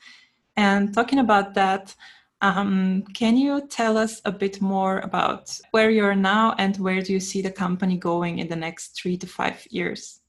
And 0.56 0.94
talking 0.94 1.20
about 1.20 1.54
that, 1.56 1.94
um, 2.42 3.04
can 3.14 3.36
you 3.36 3.68
tell 3.68 3.98
us 3.98 4.22
a 4.24 4.32
bit 4.32 4.62
more 4.62 5.00
about 5.00 5.58
where 5.72 5.90
you 5.90 6.06
are 6.06 6.16
now 6.16 6.56
and 6.58 6.78
where 6.78 7.02
do 7.02 7.12
you 7.12 7.20
see 7.20 7.42
the 7.42 7.52
company 7.52 7.98
going 7.98 8.40
in 8.40 8.48
the 8.48 8.56
next 8.56 9.00
three 9.02 9.18
to 9.18 9.28
five 9.28 9.66
years? 9.70 10.22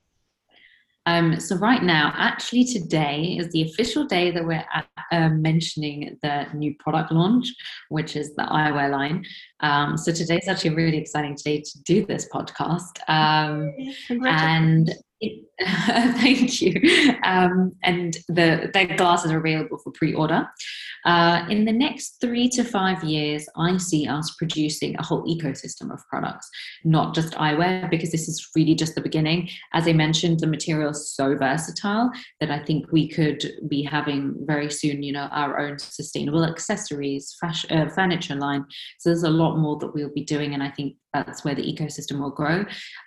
Um, 1.06 1.38
so 1.38 1.56
right 1.56 1.82
now, 1.82 2.12
actually 2.16 2.64
today 2.64 3.36
is 3.38 3.50
the 3.52 3.62
official 3.62 4.04
day 4.04 4.30
that 4.32 4.44
we're 4.44 4.64
at, 4.74 4.86
uh, 5.12 5.28
mentioning 5.30 6.18
the 6.22 6.46
new 6.52 6.74
product 6.80 7.12
launch, 7.12 7.48
which 7.88 8.16
is 8.16 8.34
the 8.34 8.42
eyewear 8.42 8.90
line. 8.90 9.24
Um, 9.60 9.96
so 9.96 10.12
today's 10.12 10.48
actually 10.48 10.70
a 10.70 10.76
really 10.76 10.98
exciting 10.98 11.36
day 11.42 11.60
to 11.60 11.82
do 11.84 12.04
this 12.04 12.28
podcast. 12.32 12.98
Um, 13.08 13.72
and 14.26 14.92
it, 15.20 15.44
thank 16.20 16.60
you. 16.60 17.14
Um, 17.24 17.72
and 17.82 18.16
the, 18.28 18.70
the 18.74 18.94
glasses 18.96 19.30
are 19.30 19.38
available 19.38 19.78
for 19.78 19.92
pre-order. 19.92 20.48
Uh, 21.06 21.46
in 21.48 21.64
the 21.64 21.72
next 21.72 22.16
three 22.20 22.48
to 22.48 22.64
five 22.64 23.02
years, 23.04 23.48
I 23.56 23.76
see 23.76 24.06
us 24.08 24.34
producing 24.36 24.96
a 24.96 25.04
whole 25.04 25.24
ecosystem 25.24 25.92
of 25.92 26.06
products, 26.08 26.48
not 26.84 27.14
just 27.14 27.32
eyewear, 27.34 27.88
because 27.88 28.10
this 28.10 28.28
is 28.28 28.50
really 28.56 28.74
just 28.74 28.96
the 28.96 29.00
beginning. 29.00 29.48
As 29.72 29.86
I 29.86 29.92
mentioned, 29.92 30.40
the 30.40 30.48
material 30.48 30.90
is 30.90 31.14
so 31.14 31.36
versatile 31.36 32.10
that 32.40 32.50
I 32.50 32.58
think 32.58 32.90
we 32.90 33.08
could 33.08 33.52
be 33.68 33.82
having 33.82 34.34
very 34.40 34.70
soon, 34.70 35.02
you 35.02 35.12
know, 35.12 35.28
our 35.30 35.60
own 35.60 35.78
sustainable 35.78 36.44
accessories, 36.44 37.36
uh, 37.70 37.88
furniture 37.88 38.34
line. 38.34 38.64
So 38.98 39.10
there's 39.10 39.22
a 39.22 39.30
lot 39.30 39.58
more 39.58 39.78
that 39.78 39.94
we'll 39.94 40.12
be 40.12 40.24
doing, 40.24 40.54
and 40.54 40.62
I 40.62 40.70
think 40.70 40.96
that's 41.24 41.44
where 41.44 41.54
the 41.54 41.62
ecosystem 41.62 42.20
will 42.20 42.30
grow. 42.30 42.64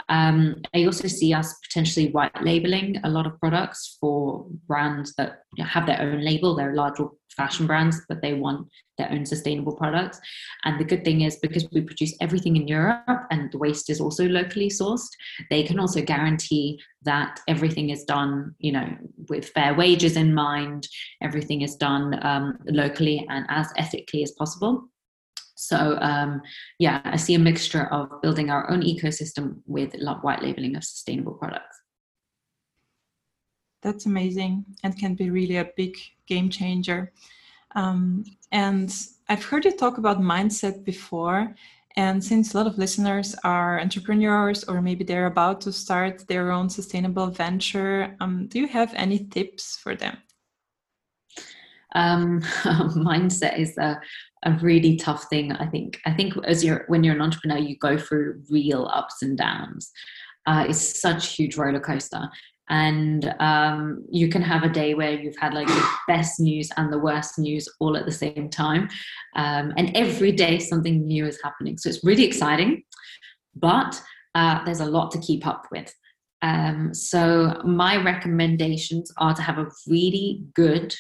Um, 0.10 0.62
I 0.74 0.86
also 0.86 1.08
see 1.08 1.34
us 1.34 1.54
potentially 1.68 2.12
white 2.12 2.44
labeling 2.44 3.00
a 3.04 3.10
lot 3.10 3.28
of 3.28 3.40
products 3.40 3.98
for 4.00 4.46
brands 4.68 5.14
that 5.16 5.44
have 5.60 5.86
their 5.86 6.02
own 6.02 6.24
label. 6.24 6.56
They're 6.56 6.76
large 6.76 7.00
fashion 7.38 7.68
brands, 7.68 8.02
but 8.10 8.22
they 8.22 8.34
want 8.34 8.68
their 8.98 9.12
own 9.12 9.26
sustainable 9.26 9.76
products. 9.76 10.20
And 10.66 10.80
the 10.80 10.84
good 10.84 11.06
thing 11.06 11.22
is 11.22 11.38
because 11.38 11.68
we 11.72 11.82
produce 11.82 12.16
everything 12.20 12.56
in 12.58 12.68
Europe 12.68 13.28
and 13.32 13.52
the 13.52 13.58
waste 13.58 13.90
is 13.90 14.02
also 14.02 14.28
locally 14.28 14.70
sourced, 14.70 15.10
they 15.50 15.64
can 15.64 15.80
also 15.80 16.02
guarantee 16.02 16.80
that 17.04 17.40
everything 17.48 17.92
is 17.92 18.04
done, 18.04 18.56
you 18.60 18.72
know, 18.72 18.90
with 19.30 19.50
fair 19.50 19.74
wages 19.74 20.18
in 20.18 20.34
mind. 20.34 20.88
Everything 21.22 21.62
is 21.62 21.76
done 21.76 22.20
um, 22.26 22.58
locally 22.66 23.26
and 23.30 23.46
as 23.50 23.72
ethically 23.78 24.24
as 24.24 24.32
possible. 24.32 24.89
So 25.60 25.98
um, 26.00 26.42
yeah, 26.80 27.02
I 27.04 27.18
see 27.18 27.36
a 27.36 27.40
mixture 27.40 27.88
of 27.92 28.22
building 28.22 28.50
our 28.50 28.72
own 28.72 28.82
ecosystem 28.82 29.58
with 29.66 29.94
white 30.22 30.42
labeling 30.42 30.78
of 30.78 30.86
sustainable 30.86 31.34
products. 31.34 31.78
That's 33.82 34.06
amazing 34.06 34.64
and 34.84 34.98
can 34.98 35.16
be 35.16 35.30
really 35.30 35.58
a 35.58 35.70
big 35.76 35.98
game 36.28 36.50
changer. 36.50 37.12
Um, 37.76 38.24
and 38.54 38.90
I've 39.28 39.44
heard 39.44 39.66
you 39.66 39.76
talk 39.76 39.98
about 39.98 40.22
mindset 40.22 40.86
before. 40.86 41.54
And 41.98 42.24
since 42.24 42.54
a 42.54 42.58
lot 42.58 42.68
of 42.68 42.78
listeners 42.78 43.36
are 43.44 43.82
entrepreneurs 43.82 44.64
or 44.64 44.82
maybe 44.82 45.04
they're 45.04 45.26
about 45.26 45.60
to 45.62 45.74
start 45.74 46.26
their 46.30 46.52
own 46.52 46.70
sustainable 46.70 47.28
venture, 47.28 48.16
um, 48.22 48.48
do 48.48 48.60
you 48.60 48.68
have 48.68 48.94
any 48.96 49.26
tips 49.26 49.76
for 49.76 49.94
them? 49.94 50.18
Um, 51.96 52.42
mindset 52.96 53.58
is 53.58 53.78
a, 53.78 54.00
a 54.44 54.54
really 54.62 54.96
tough 54.96 55.26
thing. 55.30 55.52
I 55.54 55.68
think. 55.68 56.00
I 56.06 56.14
think 56.14 56.36
as 56.46 56.64
you're 56.64 56.86
when 56.88 57.04
you're 57.04 57.16
an 57.16 57.22
entrepreneur, 57.22 57.58
you 57.58 57.78
go 57.78 57.98
through 57.98 58.42
real 58.50 58.90
ups 58.94 59.22
and 59.22 59.38
downs. 59.38 59.92
Uh, 60.46 60.66
it's 60.70 61.02
such 61.02 61.28
a 61.28 61.32
huge 61.32 61.58
roller 61.58 61.80
coaster, 61.80 62.30
and 62.70 63.34
um, 63.40 64.06
you 64.12 64.30
can 64.30 64.42
have 64.42 64.64
a 64.64 64.70
day 64.70 64.94
where 64.94 65.12
you've 65.12 65.38
had 65.38 65.54
like 65.54 65.68
the 65.68 65.90
best 66.08 66.40
news 66.40 66.70
and 66.78 66.94
the 66.94 67.00
worst 67.00 67.40
news 67.40 67.68
all 67.80 67.98
at 67.98 68.06
the 68.06 68.12
same 68.12 68.50
time 68.50 68.88
um, 69.36 69.74
and 69.76 69.96
every 69.96 70.32
day 70.32 70.60
something 70.60 71.06
new 71.06 71.26
is 71.26 71.40
happening 71.44 71.78
so 71.78 71.90
it's 71.90 72.04
really 72.04 72.24
exciting 72.24 72.84
but 73.56 74.02
uh, 74.36 74.64
there's 74.66 74.80
a 74.80 74.86
lot 74.86 75.12
to 75.12 75.20
keep 75.20 75.46
up 75.46 75.66
with 75.72 75.94
um, 76.42 76.94
so 76.94 77.60
my 77.66 78.02
recommendations 78.02 79.12
are 79.18 79.34
to 79.34 79.42
have 79.42 79.58
a 79.58 79.68
really 79.88 80.44
good 80.54 80.96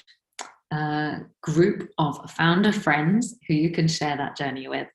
uh, 0.71 1.19
group 1.41 1.89
of 1.97 2.29
founder 2.31 2.71
friends 2.71 3.35
who 3.47 3.53
you 3.53 3.71
can 3.71 3.87
share 3.87 4.15
that 4.17 4.37
journey 4.37 4.67
with 4.67 4.87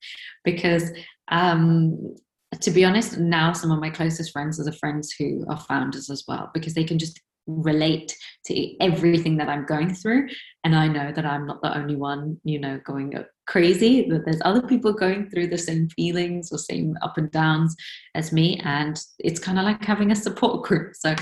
because 0.45 0.90
um, 1.28 2.14
to 2.61 2.71
be 2.71 2.85
honest, 2.85 3.19
now 3.19 3.52
some 3.52 3.71
of 3.71 3.81
my 3.81 3.90
closest 3.90 4.33
friends 4.33 4.61
are 4.61 4.64
the 4.64 4.73
friends 4.73 5.12
who 5.12 5.45
are 5.49 5.59
founders 5.59 6.11
as 6.11 6.25
well, 6.26 6.50
because 6.54 6.75
they 6.75 6.85
can 6.85 6.99
just 6.99 7.21
relate 7.47 8.16
to 8.47 8.83
everything 8.83 9.37
that 9.37 9.49
I'm 9.49 9.66
going 9.66 9.95
through. 9.95 10.28
And 10.64 10.75
I 10.75 10.88
know 10.88 11.12
that 11.12 11.26
I'm 11.26 11.47
not 11.47 11.61
the 11.62 11.76
only 11.76 11.97
one, 11.97 12.40
you 12.45 12.59
know, 12.59 12.81
going 12.85 13.12
crazy, 13.47 14.09
that 14.09 14.25
there's 14.25 14.40
other 14.45 14.62
people 14.62 14.93
going 14.93 15.28
through 15.28 15.49
the 15.49 15.59
same 15.59 15.88
feelings 15.90 16.50
or 16.52 16.59
same 16.59 16.97
up 17.02 17.19
and 17.19 17.31
downs 17.31 17.76
as 18.14 18.33
me. 18.33 18.61
And 18.64 18.99
it's 19.19 19.40
kind 19.40 19.59
of 19.59 19.64
like 19.64 19.85
having 19.85 20.11
a 20.11 20.16
support 20.16 20.62
group. 20.66 20.95
So 20.95 21.14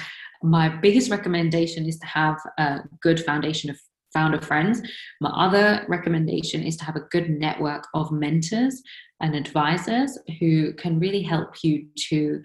my 0.43 0.69
biggest 0.69 1.11
recommendation 1.11 1.87
is 1.87 1.99
to 1.99 2.07
have 2.07 2.37
a 2.59 2.81
good 3.01 3.25
foundation 3.25 3.71
of 3.71 3.79
founder 4.13 4.41
friends. 4.41 4.83
My 5.21 5.31
other 5.31 5.85
recommendation 5.89 6.63
is 6.63 6.77
to 6.79 6.85
have 6.85 6.97
a 6.97 7.07
good 7.11 7.31
network 7.31 7.87
of 7.95 8.13
mentors 8.13 8.83
and 9.21 9.35
advisors 9.35 10.19
who 10.41 10.73
can 10.75 10.99
really 10.99 11.23
help 11.23 11.63
you 11.63 11.87
to 12.09 12.43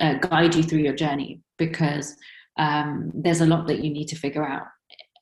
uh, 0.00 0.14
guide 0.14 0.54
you 0.54 0.62
through 0.62 0.80
your 0.80 0.94
journey 0.94 1.40
because 1.58 2.16
um, 2.58 3.10
there's 3.14 3.40
a 3.40 3.46
lot 3.46 3.66
that 3.66 3.84
you 3.84 3.90
need 3.90 4.08
to 4.08 4.16
figure 4.16 4.46
out 4.46 4.66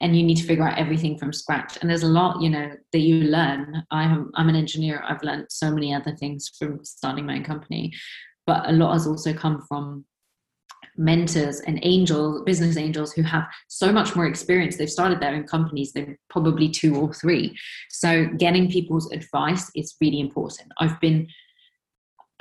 and 0.03 0.17
you 0.17 0.23
need 0.23 0.37
to 0.37 0.47
figure 0.47 0.67
out 0.67 0.79
everything 0.79 1.19
from 1.19 1.33
scratch. 1.33 1.77
And 1.81 1.91
there's 1.91 2.05
a 2.05 2.09
lot 2.09 2.41
you 2.41 2.49
know 2.49 2.71
that 2.93 3.01
you 3.01 3.25
learn. 3.25 3.85
I'm, 3.91 4.31
I'm 4.35 4.49
an 4.49 4.57
engineer. 4.57 5.03
I've 5.07 5.23
learned 5.23 5.47
so 5.51 5.71
many 5.71 5.95
other 5.95 6.17
things 6.17 6.51
from 6.59 6.85
starting 6.85 7.27
my 7.27 7.37
own 7.37 7.45
company 7.45 7.93
but 8.51 8.69
a 8.69 8.73
lot 8.73 8.95
has 8.95 9.07
also 9.07 9.33
come 9.33 9.63
from 9.69 10.05
mentors 11.01 11.61
and 11.61 11.81
angels, 11.83 12.43
business 12.45 12.77
angels 12.77 13.13
who 13.13 13.23
have 13.23 13.45
so 13.69 13.91
much 13.91 14.15
more 14.15 14.27
experience. 14.27 14.77
They've 14.77 14.89
started 14.89 15.19
their 15.19 15.35
own 15.35 15.45
companies, 15.45 15.93
they're 15.93 16.19
probably 16.29 16.69
two 16.69 16.95
or 16.95 17.13
three. 17.13 17.57
So 17.89 18.27
getting 18.39 18.71
people's 18.71 19.11
advice 19.11 19.71
is 19.75 19.97
really 20.01 20.21
important. 20.21 20.71
I've 20.79 21.01
been 21.01 21.27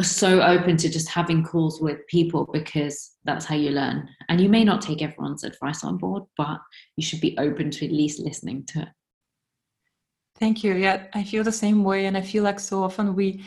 so 0.02 0.42
open 0.42 0.78
to 0.78 0.90
just 0.90 1.10
having 1.10 1.44
calls 1.44 1.82
with 1.82 2.06
people 2.08 2.48
because 2.52 3.16
that's 3.24 3.46
how 3.46 3.56
you 3.56 3.72
learn. 3.72 4.08
And 4.28 4.40
you 4.40 4.50
may 4.50 4.64
not 4.64 4.82
take 4.82 5.02
everyone's 5.02 5.44
advice 5.44 5.84
on 5.84 5.98
board, 5.98 6.24
but 6.38 6.60
you 6.98 7.04
should 7.04 7.22
be 7.22 7.38
open 7.38 7.72
to 7.72 7.86
at 7.86 7.92
least 7.92 8.20
listening 8.20 8.66
to 8.68 8.82
it. 8.82 8.90
Thank 10.38 10.64
you. 10.64 10.74
Yeah, 10.74 11.08
I 11.14 11.24
feel 11.24 11.44
the 11.44 11.52
same 11.52 11.84
way. 11.84 12.06
And 12.06 12.16
I 12.16 12.22
feel 12.22 12.44
like 12.44 12.60
so 12.60 12.84
often 12.84 13.16
we 13.16 13.44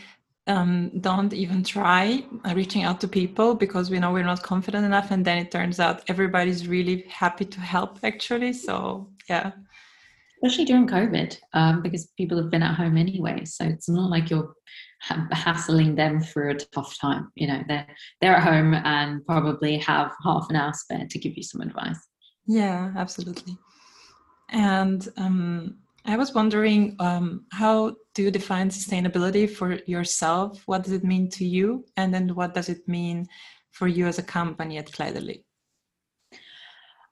um, 0.47 0.91
don't 0.99 1.33
even 1.33 1.63
try 1.63 2.23
reaching 2.53 2.83
out 2.83 2.99
to 3.01 3.07
people 3.07 3.55
because 3.55 3.89
we 3.89 3.99
know 3.99 4.11
we're 4.11 4.23
not 4.23 4.43
confident 4.43 4.85
enough 4.85 5.11
and 5.11 5.23
then 5.23 5.37
it 5.37 5.51
turns 5.51 5.79
out 5.79 6.03
everybody's 6.07 6.67
really 6.67 7.05
happy 7.09 7.45
to 7.45 7.59
help 7.61 7.99
actually. 8.03 8.53
So 8.53 9.09
yeah. 9.29 9.51
Especially 10.43 10.65
during 10.65 10.87
covid 10.87 11.37
um, 11.53 11.81
because 11.81 12.07
people 12.17 12.37
have 12.37 12.51
been 12.51 12.63
at 12.63 12.75
home 12.75 12.97
anyway. 12.97 13.45
So 13.45 13.63
it's 13.63 13.87
not 13.87 14.09
like 14.09 14.29
you're 14.29 14.53
hassling 15.31 15.95
them 15.95 16.21
through 16.21 16.51
a 16.51 16.55
tough 16.55 16.97
time 16.99 17.29
you 17.35 17.47
know. 17.47 17.63
They're 17.67 17.87
they're 18.19 18.35
at 18.35 18.43
home 18.43 18.73
and 18.73 19.25
probably 19.25 19.77
have 19.77 20.11
half 20.25 20.49
an 20.49 20.57
hour 20.57 20.73
spare 20.73 21.07
to 21.09 21.19
give 21.19 21.37
you 21.37 21.43
some 21.43 21.61
advice. 21.61 21.99
Yeah 22.47 22.91
absolutely. 22.97 23.57
And 24.49 25.07
um, 25.15 25.77
I 26.05 26.17
was 26.17 26.33
wondering 26.33 26.95
um, 26.99 27.45
how 27.51 27.95
do 28.13 28.23
you 28.23 28.31
define 28.31 28.69
sustainability 28.69 29.49
for 29.49 29.79
yourself? 29.87 30.61
What 30.65 30.83
does 30.83 30.91
it 30.93 31.03
mean 31.03 31.29
to 31.31 31.45
you? 31.45 31.85
And 31.95 32.13
then 32.13 32.35
what 32.35 32.53
does 32.53 32.69
it 32.69 32.87
mean 32.87 33.27
for 33.71 33.87
you 33.87 34.07
as 34.07 34.19
a 34.19 34.23
company 34.23 34.77
at 34.77 34.91
Kleiderly? 34.91 35.43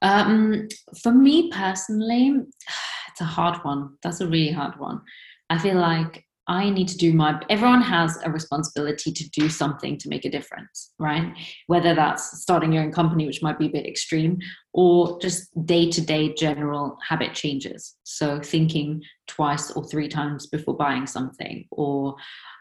Um, 0.01 0.67
for 1.01 1.11
me 1.11 1.49
personally, 1.51 2.35
it's 3.09 3.21
a 3.21 3.25
hard 3.25 3.63
one. 3.63 3.97
That's 4.03 4.21
a 4.21 4.27
really 4.27 4.51
hard 4.51 4.77
one. 4.79 5.01
I 5.49 5.57
feel 5.57 5.75
like 5.75 6.25
I 6.47 6.69
need 6.69 6.87
to 6.89 6.97
do 6.97 7.13
my, 7.13 7.39
everyone 7.49 7.81
has 7.81 8.17
a 8.23 8.31
responsibility 8.31 9.11
to 9.11 9.29
do 9.29 9.47
something 9.47 9.97
to 9.99 10.09
make 10.09 10.25
a 10.25 10.29
difference, 10.29 10.91
right? 10.99 11.33
Whether 11.67 11.93
that's 11.93 12.41
starting 12.41 12.73
your 12.73 12.83
own 12.83 12.91
company, 12.91 13.25
which 13.25 13.43
might 13.43 13.59
be 13.59 13.67
a 13.67 13.71
bit 13.71 13.85
extreme, 13.85 14.39
or 14.73 15.19
just 15.21 15.49
day 15.65 15.89
to 15.91 16.01
day 16.01 16.33
general 16.33 16.97
habit 17.07 17.33
changes. 17.33 17.95
So 18.03 18.39
thinking 18.39 19.03
twice 19.27 19.71
or 19.71 19.85
three 19.85 20.07
times 20.07 20.47
before 20.47 20.75
buying 20.75 21.05
something, 21.05 21.65
or 21.71 22.15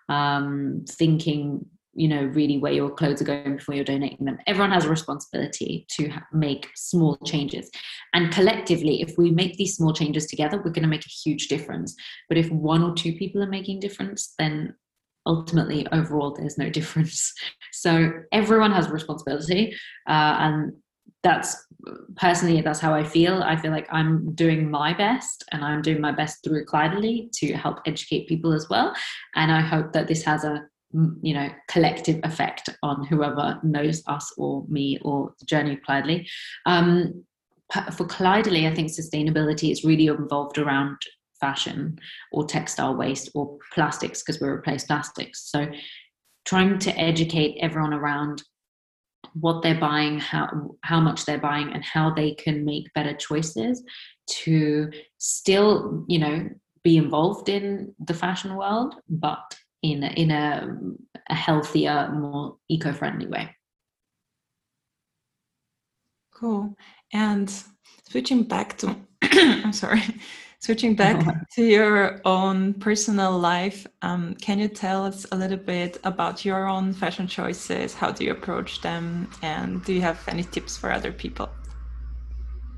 um, 0.09 0.85
thinking 0.89 1.65
you 1.95 2.09
know 2.09 2.25
really 2.25 2.59
where 2.59 2.73
your 2.73 2.91
clothes 2.91 3.21
are 3.21 3.25
going 3.25 3.57
before 3.57 3.75
you're 3.75 3.85
donating 3.85 4.25
them. 4.25 4.39
Everyone 4.47 4.71
has 4.71 4.85
a 4.85 4.91
responsibility 4.91 5.87
to 5.97 6.11
make 6.33 6.69
small 6.75 7.17
changes. 7.25 7.71
And 8.15 8.33
collectively 8.33 9.03
if 9.03 9.17
we 9.19 9.31
make 9.31 9.57
these 9.57 9.77
small 9.77 9.93
changes 9.93 10.27
together 10.27 10.59
we're 10.59 10.73
going 10.73 10.83
to 10.83 10.89
make 10.89 11.07
a 11.07 11.09
huge 11.09 11.49
difference. 11.49 11.95
But 12.29 12.39
if 12.39 12.51
one 12.51 12.83
or 12.83 12.95
two 12.95 13.15
people 13.15 13.43
are 13.43 13.49
making 13.49 13.81
difference 13.81 14.35
then 14.39 14.75
ultimately 15.27 15.87
overall 15.93 16.35
there's 16.35 16.59
no 16.59 16.71
difference. 16.71 17.33
So 17.73 18.13
everyone 18.31 18.73
has 18.73 18.89
a 18.89 18.93
responsibility 18.93 19.75
uh, 20.07 20.37
and 20.39 20.73
that's 21.23 21.57
personally 22.17 22.61
that's 22.61 22.81
how 22.81 22.93
i 22.93 23.05
feel. 23.05 23.43
I 23.43 23.57
feel 23.57 23.71
like 23.71 23.87
i'm 23.91 24.35
doing 24.35 24.71
my 24.71 24.93
best 24.93 25.45
and 25.53 25.65
i'm 25.65 25.81
doing 25.81 26.01
my 26.01 26.13
best 26.13 26.43
through 26.45 26.67
Kleiderly 26.67 27.31
to 27.39 27.55
help 27.55 27.79
educate 27.87 28.29
people 28.29 28.53
as 28.53 28.69
well. 28.69 28.95
And 29.35 29.51
i 29.51 29.61
hope 29.61 29.93
that 29.93 30.09
this 30.09 30.23
has 30.25 30.45
a 30.45 30.65
you 30.93 31.35
know 31.35 31.49
collective 31.69 32.19
effect 32.25 32.69
on 32.83 33.07
whoever 33.07 33.61
knows 33.63 34.03
us 34.07 34.33
or 34.37 34.65
me 34.69 34.99
or 35.03 35.33
the 35.39 35.45
journey 35.47 35.79
of 35.89 36.21
um, 36.67 37.25
for 37.93 38.05
Kleiderly, 38.07 38.69
I 38.69 38.75
think 38.75 38.91
sustainability 38.91 39.71
is 39.71 39.85
really 39.85 40.07
involved 40.07 40.59
around 40.59 40.97
fashion 41.41 41.99
or 42.33 42.45
textile 42.45 42.97
waste 42.97 43.31
or 43.35 43.59
plastics 43.73 44.23
because 44.23 44.41
we 44.41 44.49
replace 44.49 44.85
plastics. 44.85 45.51
So 45.51 45.67
trying 46.45 46.79
to 46.81 46.99
educate 46.99 47.59
everyone 47.61 47.95
around 47.95 48.43
what 49.35 49.63
they're 49.63 49.79
buying, 49.79 50.19
how 50.19 50.77
how 50.83 51.01
much 51.01 51.25
they're 51.25 51.39
buying, 51.39 51.73
and 51.73 51.85
how 51.85 52.13
they 52.13 52.35
can 52.35 52.65
make 52.65 52.93
better 52.95 53.15
choices 53.15 53.83
to 54.29 54.91
still, 55.19 56.05
you 56.09 56.19
know, 56.19 56.49
be 56.83 56.97
involved 56.97 57.49
in 57.49 57.95
the 58.01 58.15
fashion 58.15 58.57
world, 58.57 58.95
but 59.09 59.55
in 59.83 60.03
a, 60.03 60.09
in 60.09 60.31
a, 60.31 60.77
a 61.29 61.35
healthier, 61.35 62.11
more 62.13 62.57
eco-friendly 62.69 63.27
way. 63.27 63.55
Cool. 66.33 66.75
And 67.13 67.53
switching 68.09 68.45
back 68.45 68.79
to, 68.79 68.97
I'm 69.23 69.73
sorry, 69.73 70.03
switching 70.61 70.95
back 70.95 71.25
to 71.55 71.65
your 71.65 72.21
own 72.25 72.75
personal 72.75 73.39
life, 73.39 73.87
um, 74.03 74.35
can 74.37 74.59
you 74.59 74.69
tell 74.69 75.05
us 75.05 75.27
a 75.33 75.37
little 75.37 75.59
bit 75.59 75.99
about 76.05 76.45
your 76.45 76.67
own 76.67 76.93
fashion 76.93 77.27
choices? 77.27 77.95
How 77.95 78.11
do 78.11 78.25
you 78.25 78.33
approach 78.33 78.81
them? 78.81 79.31
And 79.43 79.85
do 79.85 79.93
you 79.93 80.01
have 80.03 80.23
any 80.29 80.45
tips 80.45 80.77
for 80.77 80.93
other 80.93 81.13
people? 81.13 81.49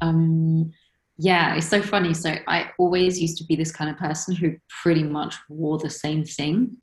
Um, 0.01 0.73
yeah, 1.19 1.55
it's 1.55 1.69
so 1.69 1.83
funny. 1.83 2.15
So 2.15 2.35
I 2.49 2.71
always 2.79 3.21
used 3.21 3.39
to 3.39 3.45
be 3.45 3.57
this 3.57 3.73
kind 3.73 3.91
of 3.91 3.97
person 3.97 4.35
who 4.35 4.57
pretty 4.83 5.03
much 5.03 5.35
wore 5.49 5.79
the 5.79 5.91
same 5.91 6.25
thing. 6.25 6.77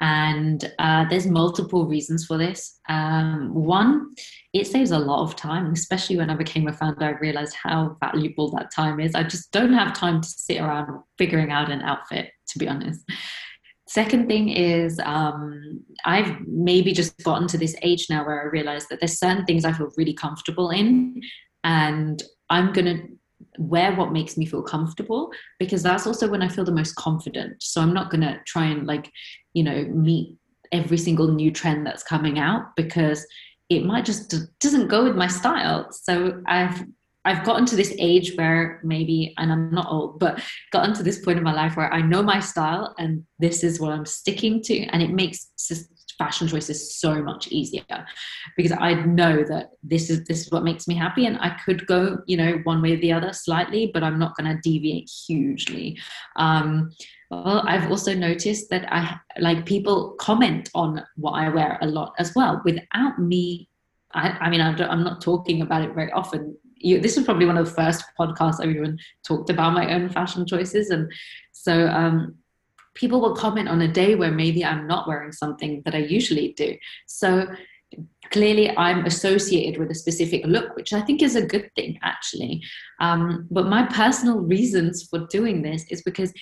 And 0.00 0.72
uh, 0.78 1.06
there's 1.08 1.26
multiple 1.26 1.86
reasons 1.86 2.26
for 2.26 2.36
this. 2.36 2.78
Um, 2.88 3.54
one, 3.54 4.14
it 4.52 4.66
saves 4.66 4.90
a 4.90 4.98
lot 4.98 5.22
of 5.22 5.36
time, 5.36 5.72
especially 5.72 6.16
when 6.16 6.30
I 6.30 6.34
became 6.34 6.68
a 6.68 6.72
founder. 6.72 7.06
I 7.06 7.18
realized 7.20 7.56
how 7.62 7.96
valuable 8.00 8.50
that 8.50 8.72
time 8.74 9.00
is. 9.00 9.14
I 9.14 9.22
just 9.22 9.50
don't 9.52 9.72
have 9.72 9.94
time 9.94 10.20
to 10.20 10.28
sit 10.28 10.60
around 10.60 11.02
figuring 11.16 11.50
out 11.50 11.70
an 11.70 11.80
outfit, 11.82 12.30
to 12.48 12.58
be 12.58 12.68
honest. 12.68 13.04
Second 13.88 14.28
thing 14.28 14.48
is, 14.48 14.98
um, 15.04 15.82
I've 16.04 16.40
maybe 16.46 16.92
just 16.92 17.16
gotten 17.22 17.46
to 17.48 17.58
this 17.58 17.76
age 17.82 18.06
now 18.10 18.26
where 18.26 18.42
I 18.42 18.46
realize 18.46 18.86
that 18.88 18.98
there's 19.00 19.18
certain 19.18 19.44
things 19.44 19.64
I 19.64 19.72
feel 19.72 19.90
really 19.96 20.14
comfortable 20.14 20.70
in, 20.70 21.20
and 21.62 22.22
I'm 22.50 22.72
going 22.72 22.86
to 22.86 23.08
wear 23.58 23.94
what 23.94 24.12
makes 24.12 24.36
me 24.36 24.46
feel 24.46 24.62
comfortable 24.62 25.30
because 25.58 25.82
that's 25.82 26.06
also 26.06 26.28
when 26.28 26.42
I 26.42 26.48
feel 26.48 26.64
the 26.64 26.72
most 26.72 26.94
confident. 26.96 27.62
So 27.62 27.80
I'm 27.80 27.94
not 27.94 28.10
going 28.10 28.22
to 28.22 28.40
try 28.46 28.66
and 28.66 28.86
like, 28.86 29.10
you 29.52 29.62
know, 29.62 29.84
meet 29.84 30.36
every 30.72 30.98
single 30.98 31.28
new 31.28 31.50
trend 31.50 31.86
that's 31.86 32.02
coming 32.02 32.38
out 32.38 32.74
because 32.76 33.26
it 33.70 33.84
might 33.84 34.04
just 34.04 34.34
doesn't 34.60 34.88
go 34.88 35.04
with 35.04 35.16
my 35.16 35.28
style. 35.28 35.90
So 35.92 36.42
I've 36.46 36.84
I've 37.26 37.44
gotten 37.44 37.64
to 37.66 37.76
this 37.76 37.94
age 37.98 38.36
where 38.36 38.80
maybe, 38.84 39.32
and 39.38 39.50
I'm 39.50 39.70
not 39.70 39.90
old, 39.90 40.18
but 40.18 40.42
gotten 40.72 40.92
to 40.94 41.02
this 41.02 41.24
point 41.24 41.38
in 41.38 41.44
my 41.44 41.54
life 41.54 41.74
where 41.74 41.90
I 41.90 42.02
know 42.02 42.22
my 42.22 42.38
style 42.38 42.94
and 42.98 43.24
this 43.38 43.64
is 43.64 43.80
what 43.80 43.92
I'm 43.92 44.04
sticking 44.04 44.60
to, 44.64 44.80
and 44.88 45.02
it 45.02 45.10
makes 45.10 45.50
fashion 46.18 46.48
choices 46.48 46.96
so 46.96 47.22
much 47.22 47.48
easier 47.48 48.06
because 48.56 48.72
I 48.72 48.94
know 48.94 49.44
that 49.44 49.70
this 49.82 50.10
is 50.10 50.24
this 50.24 50.46
is 50.46 50.52
what 50.52 50.64
makes 50.64 50.86
me 50.86 50.94
happy 50.94 51.26
and 51.26 51.38
I 51.38 51.50
could 51.64 51.86
go 51.86 52.18
you 52.26 52.36
know 52.36 52.60
one 52.64 52.82
way 52.82 52.92
or 52.92 52.96
the 52.96 53.12
other 53.12 53.32
slightly 53.32 53.90
but 53.92 54.02
I'm 54.02 54.18
not 54.18 54.36
going 54.36 54.54
to 54.54 54.60
deviate 54.62 55.10
hugely. 55.26 55.98
Um, 56.36 56.90
well 57.30 57.64
I've 57.66 57.90
also 57.90 58.14
noticed 58.14 58.70
that 58.70 58.92
I 58.92 59.18
like 59.38 59.66
people 59.66 60.10
comment 60.18 60.70
on 60.74 61.04
what 61.16 61.32
I 61.32 61.48
wear 61.48 61.78
a 61.80 61.86
lot 61.86 62.14
as 62.18 62.34
well 62.34 62.62
without 62.64 63.18
me 63.18 63.68
I, 64.14 64.30
I 64.40 64.50
mean 64.50 64.60
I 64.60 64.70
am 64.92 65.04
not 65.04 65.20
talking 65.20 65.62
about 65.62 65.82
it 65.82 65.94
very 65.94 66.12
often. 66.12 66.56
You, 66.76 67.00
this 67.00 67.16
was 67.16 67.24
probably 67.24 67.46
one 67.46 67.56
of 67.56 67.66
the 67.66 67.74
first 67.74 68.04
podcasts 68.18 68.60
I've 68.60 68.70
even 68.70 68.98
talked 69.26 69.50
about 69.50 69.72
my 69.72 69.94
own 69.94 70.08
fashion 70.10 70.46
choices 70.46 70.90
and 70.90 71.10
so 71.52 71.88
um, 71.88 72.36
people 72.94 73.20
will 73.20 73.34
comment 73.34 73.68
on 73.68 73.82
a 73.82 73.88
day 73.88 74.14
where 74.14 74.30
maybe 74.30 74.64
I'm 74.64 74.86
not 74.86 75.08
wearing 75.08 75.32
something 75.32 75.82
that 75.84 75.94
I 75.94 75.98
usually 75.98 76.52
do. 76.56 76.76
So 77.06 77.46
clearly 78.30 78.76
I'm 78.76 79.04
associated 79.06 79.78
with 79.78 79.90
a 79.90 79.94
specific 79.94 80.42
look, 80.46 80.74
which 80.76 80.92
I 80.92 81.00
think 81.00 81.22
is 81.22 81.36
a 81.36 81.46
good 81.46 81.70
thing 81.76 81.98
actually. 82.02 82.62
Um, 83.00 83.46
but 83.50 83.66
my 83.66 83.84
personal 83.84 84.40
reasons 84.40 85.06
for 85.08 85.26
doing 85.26 85.62
this 85.62 85.84
is 85.90 86.02
because 86.02 86.32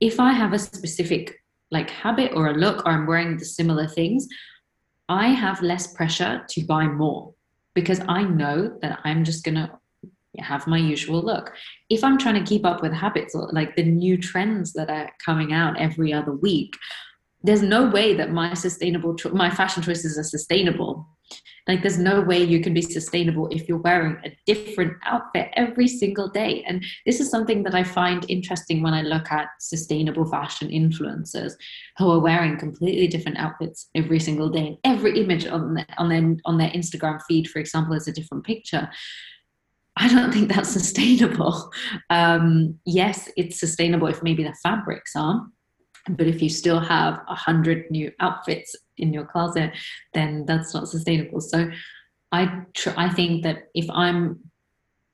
if 0.00 0.18
I 0.20 0.32
have 0.32 0.52
a 0.52 0.58
specific 0.58 1.38
like 1.70 1.90
habit 1.90 2.32
or 2.34 2.48
a 2.48 2.54
look 2.54 2.84
or 2.84 2.92
I'm 2.92 3.06
wearing 3.06 3.36
the 3.36 3.44
similar 3.44 3.86
things, 3.86 4.28
I 5.08 5.28
have 5.28 5.62
less 5.62 5.92
pressure 5.92 6.44
to 6.48 6.64
buy 6.64 6.86
more 6.86 7.34
because 7.74 8.00
I 8.08 8.22
know 8.24 8.78
that 8.82 9.00
I'm 9.04 9.24
just 9.24 9.44
going 9.44 9.54
to 9.54 9.70
have 10.38 10.66
my 10.66 10.78
usual 10.78 11.22
look. 11.22 11.52
If 11.90 12.02
I'm 12.02 12.18
trying 12.18 12.42
to 12.42 12.48
keep 12.48 12.64
up 12.64 12.82
with 12.82 12.92
habits 12.92 13.34
or 13.34 13.48
like 13.52 13.76
the 13.76 13.84
new 13.84 14.16
trends 14.16 14.72
that 14.72 14.90
are 14.90 15.10
coming 15.24 15.52
out 15.52 15.78
every 15.78 16.12
other 16.12 16.32
week, 16.32 16.74
there's 17.42 17.62
no 17.62 17.86
way 17.86 18.14
that 18.14 18.30
my 18.30 18.54
sustainable 18.54 19.16
my 19.32 19.50
fashion 19.50 19.82
choices 19.82 20.18
are 20.18 20.22
sustainable. 20.22 21.06
Like 21.68 21.80
there's 21.80 21.98
no 21.98 22.20
way 22.20 22.42
you 22.42 22.60
can 22.60 22.74
be 22.74 22.82
sustainable 22.82 23.48
if 23.48 23.68
you're 23.68 23.78
wearing 23.78 24.16
a 24.24 24.36
different 24.46 24.94
outfit 25.04 25.50
every 25.54 25.86
single 25.86 26.28
day. 26.28 26.64
And 26.66 26.84
this 27.06 27.20
is 27.20 27.30
something 27.30 27.62
that 27.62 27.74
I 27.74 27.84
find 27.84 28.28
interesting 28.28 28.82
when 28.82 28.94
I 28.94 29.02
look 29.02 29.30
at 29.30 29.48
sustainable 29.60 30.26
fashion 30.26 30.68
influencers 30.68 31.52
who 31.98 32.10
are 32.10 32.18
wearing 32.18 32.58
completely 32.58 33.06
different 33.06 33.38
outfits 33.38 33.88
every 33.94 34.18
single 34.18 34.50
day. 34.50 34.78
Every 34.84 35.20
image 35.20 35.46
on 35.46 35.84
on 35.98 36.08
their 36.08 36.36
on 36.44 36.58
their 36.58 36.70
Instagram 36.70 37.20
feed, 37.28 37.48
for 37.48 37.60
example, 37.60 37.94
is 37.94 38.08
a 38.08 38.12
different 38.12 38.44
picture. 38.44 38.90
I 39.96 40.08
don't 40.08 40.32
think 40.32 40.48
that's 40.52 40.70
sustainable. 40.70 41.70
Um, 42.10 42.78
yes, 42.86 43.30
it's 43.36 43.60
sustainable 43.60 44.06
if 44.06 44.22
maybe 44.22 44.42
the 44.42 44.54
fabrics 44.62 45.14
are, 45.16 45.46
but 46.08 46.26
if 46.26 46.40
you 46.42 46.48
still 46.48 46.80
have 46.80 47.20
a 47.28 47.34
hundred 47.34 47.90
new 47.90 48.10
outfits 48.20 48.74
in 48.96 49.12
your 49.12 49.24
closet, 49.24 49.72
then 50.14 50.44
that's 50.46 50.74
not 50.74 50.88
sustainable. 50.88 51.40
So, 51.40 51.70
I 52.32 52.62
tr- 52.74 52.96
I 52.96 53.10
think 53.10 53.42
that 53.42 53.64
if 53.74 53.88
I'm 53.90 54.40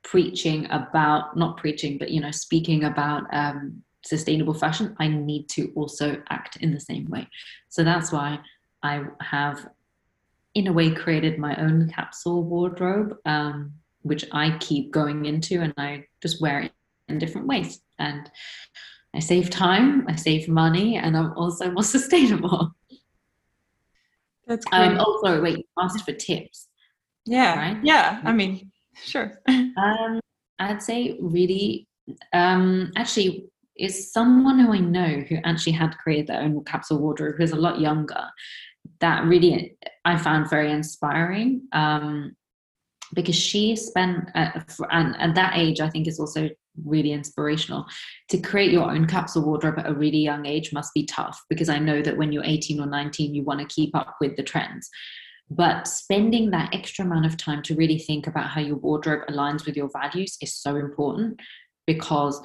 preaching 0.05 0.67
about 0.71 1.37
not 1.37 1.57
preaching, 1.57 1.99
but 1.99 2.11
you 2.11 2.21
know, 2.21 2.31
speaking 2.31 2.85
about 2.85 3.25
um, 3.33 3.83
sustainable 4.05 4.55
fashion, 4.55 4.97
I 4.99 5.09
need 5.09 5.49
to 5.51 5.73
also 5.75 6.23
act 6.31 6.57
in 6.57 6.73
the 6.73 6.81
same 6.81 7.07
way. 7.11 7.29
So 7.69 7.85
that's 7.85 8.13
why 8.13 8.39
I 8.83 9.03
have, 9.21 9.69
in 10.55 10.67
a 10.67 10.73
way, 10.73 10.91
created 10.91 11.39
my 11.39 11.57
own 11.57 11.91
capsule 11.91 12.43
wardrobe. 12.45 13.17
Um, 13.27 13.75
which 14.09 14.25
I 14.33 14.57
keep 14.59 14.91
going 14.91 15.27
into 15.27 15.61
and 15.61 15.73
I 15.77 16.07
just 16.23 16.41
wear 16.41 16.61
it 16.61 16.73
in 17.09 17.19
different 17.19 17.47
ways. 17.47 17.81
And 17.99 18.31
I 19.15 19.21
save 19.21 19.51
time, 19.51 20.07
I 20.09 20.15
save 20.17 20.49
money, 20.49 20.97
and 20.97 21.17
I'm 21.17 21.33
also 21.33 21.71
more 21.71 21.83
sustainable. 21.97 22.73
That's 24.47 24.67
um, 24.73 24.89
great. 24.89 24.99
Um, 24.99 25.05
oh, 25.07 25.21
sorry, 25.25 25.41
wait, 25.41 25.59
you 25.59 25.65
asked 25.79 26.05
for 26.05 26.13
tips. 26.13 26.69
Yeah. 27.27 27.57
Right? 27.57 27.79
Yeah. 27.83 28.21
I 28.25 28.33
mean, 28.33 28.71
sure. 29.05 29.41
um, 29.49 30.21
I'd 30.59 30.83
say 30.83 31.19
really, 31.21 31.87
um, 32.33 32.93
actually, 32.97 33.51
is 33.77 34.13
someone 34.13 34.59
who 34.59 34.73
I 34.73 34.81
know 34.81 35.21
who 35.29 35.37
actually 35.45 35.73
had 35.73 35.97
created 35.99 36.27
their 36.27 36.41
own 36.41 36.65
capsule 36.65 36.99
wardrobe 36.99 37.37
who's 37.37 37.53
a 37.53 37.57
lot 37.57 37.81
younger. 37.81 38.25
That 39.01 39.25
really 39.25 39.77
I 40.05 40.17
found 40.17 40.51
very 40.51 40.73
inspiring. 40.73 41.69
Um, 41.73 42.35
because 43.15 43.37
she 43.37 43.75
spent 43.77 44.29
uh, 44.35 44.61
and 44.91 45.17
at 45.19 45.35
that 45.35 45.57
age 45.57 45.81
i 45.81 45.89
think 45.89 46.07
is 46.07 46.21
also 46.21 46.49
really 46.85 47.13
inspirational. 47.13 47.87
To 48.29 48.39
create 48.39 48.71
your 48.71 48.91
own 48.91 49.07
capsule 49.07 49.45
wardrobe 49.45 49.79
at 49.79 49.89
a 49.89 49.95
really 49.95 50.19
young 50.19 50.47
age 50.47 50.73
must 50.73 50.95
be 50.95 51.05
tough 51.05 51.43
because 51.49 51.69
i 51.69 51.79
know 51.79 52.03
that 52.03 52.17
when 52.17 52.33
you're 52.33 52.45
18 52.45 52.81
or 52.81 52.87
19 52.87 53.35
you 53.35 53.43
want 53.43 53.61
to 53.61 53.75
keep 53.75 53.95
up 53.95 54.17
with 54.21 54.37
the 54.37 54.43
trends. 54.43 54.89
But 55.51 55.89
spending 55.89 56.51
that 56.51 56.75
extra 56.75 57.05
amount 57.05 57.25
of 57.25 57.39
time 57.39 57.63
to 57.63 57.75
really 57.75 57.99
think 57.99 58.27
about 58.27 58.51
how 58.51 58.61
your 58.61 58.77
wardrobe 58.77 59.27
aligns 59.31 59.65
with 59.65 59.77
your 59.77 59.89
values 59.91 60.37
is 60.43 60.55
so 60.55 60.77
important 60.77 61.41
because 61.87 62.41